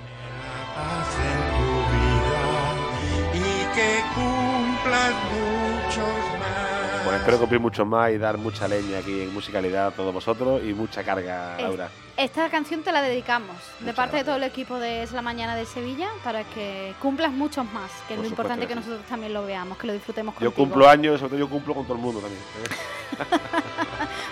y 3.33 3.75
que 3.75 3.99
cumplas 4.15 5.13
muchos 5.33 6.39
más. 6.39 7.03
Bueno, 7.03 7.17
espero 7.17 7.39
cumplir 7.39 7.59
mucho 7.59 7.85
más 7.85 8.11
y 8.11 8.17
dar 8.19 8.37
mucha 8.37 8.69
leña 8.69 8.99
aquí 8.99 9.23
en 9.23 9.33
musicalidad 9.33 9.87
a 9.87 9.91
todos 9.91 10.13
vosotros 10.13 10.61
y 10.63 10.73
mucha 10.73 11.03
carga, 11.03 11.57
Laura. 11.59 11.89
Esta 12.15 12.49
canción 12.49 12.83
te 12.83 12.93
la 12.93 13.01
dedicamos 13.01 13.57
de 13.81 13.93
parte 13.93 14.15
de 14.15 14.23
todo 14.23 14.37
el 14.37 14.43
equipo 14.43 14.77
de 14.77 15.03
Es 15.03 15.11
la 15.11 15.21
Mañana 15.21 15.57
de 15.57 15.65
Sevilla 15.65 16.07
para 16.23 16.45
que 16.45 16.93
cumplas 17.01 17.33
muchos 17.33 17.65
más, 17.73 17.91
que 18.07 18.13
es 18.13 18.19
lo 18.21 18.27
importante 18.27 18.65
que, 18.65 18.75
nosotros 18.75 19.01
también 19.09 19.33
lo 19.33 19.43
veamos, 19.43 19.77
que 19.77 19.87
lo 19.87 19.93
disfrutemos 19.93 20.35
contigo. 20.35 20.51
Yo 20.51 20.55
cumplo 20.55 20.87
años, 20.87 21.19
sobre 21.19 21.31
todo 21.31 21.39
yo 21.39 21.49
cumplo 21.49 21.73
con 21.73 21.83
todo 21.83 21.95
el 21.95 22.01
mundo 22.01 22.21
también. 22.21 22.41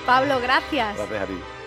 Pablo, 0.05 0.39
gracias. 0.39 0.99
A 0.99 1.25
ti. 1.25 1.58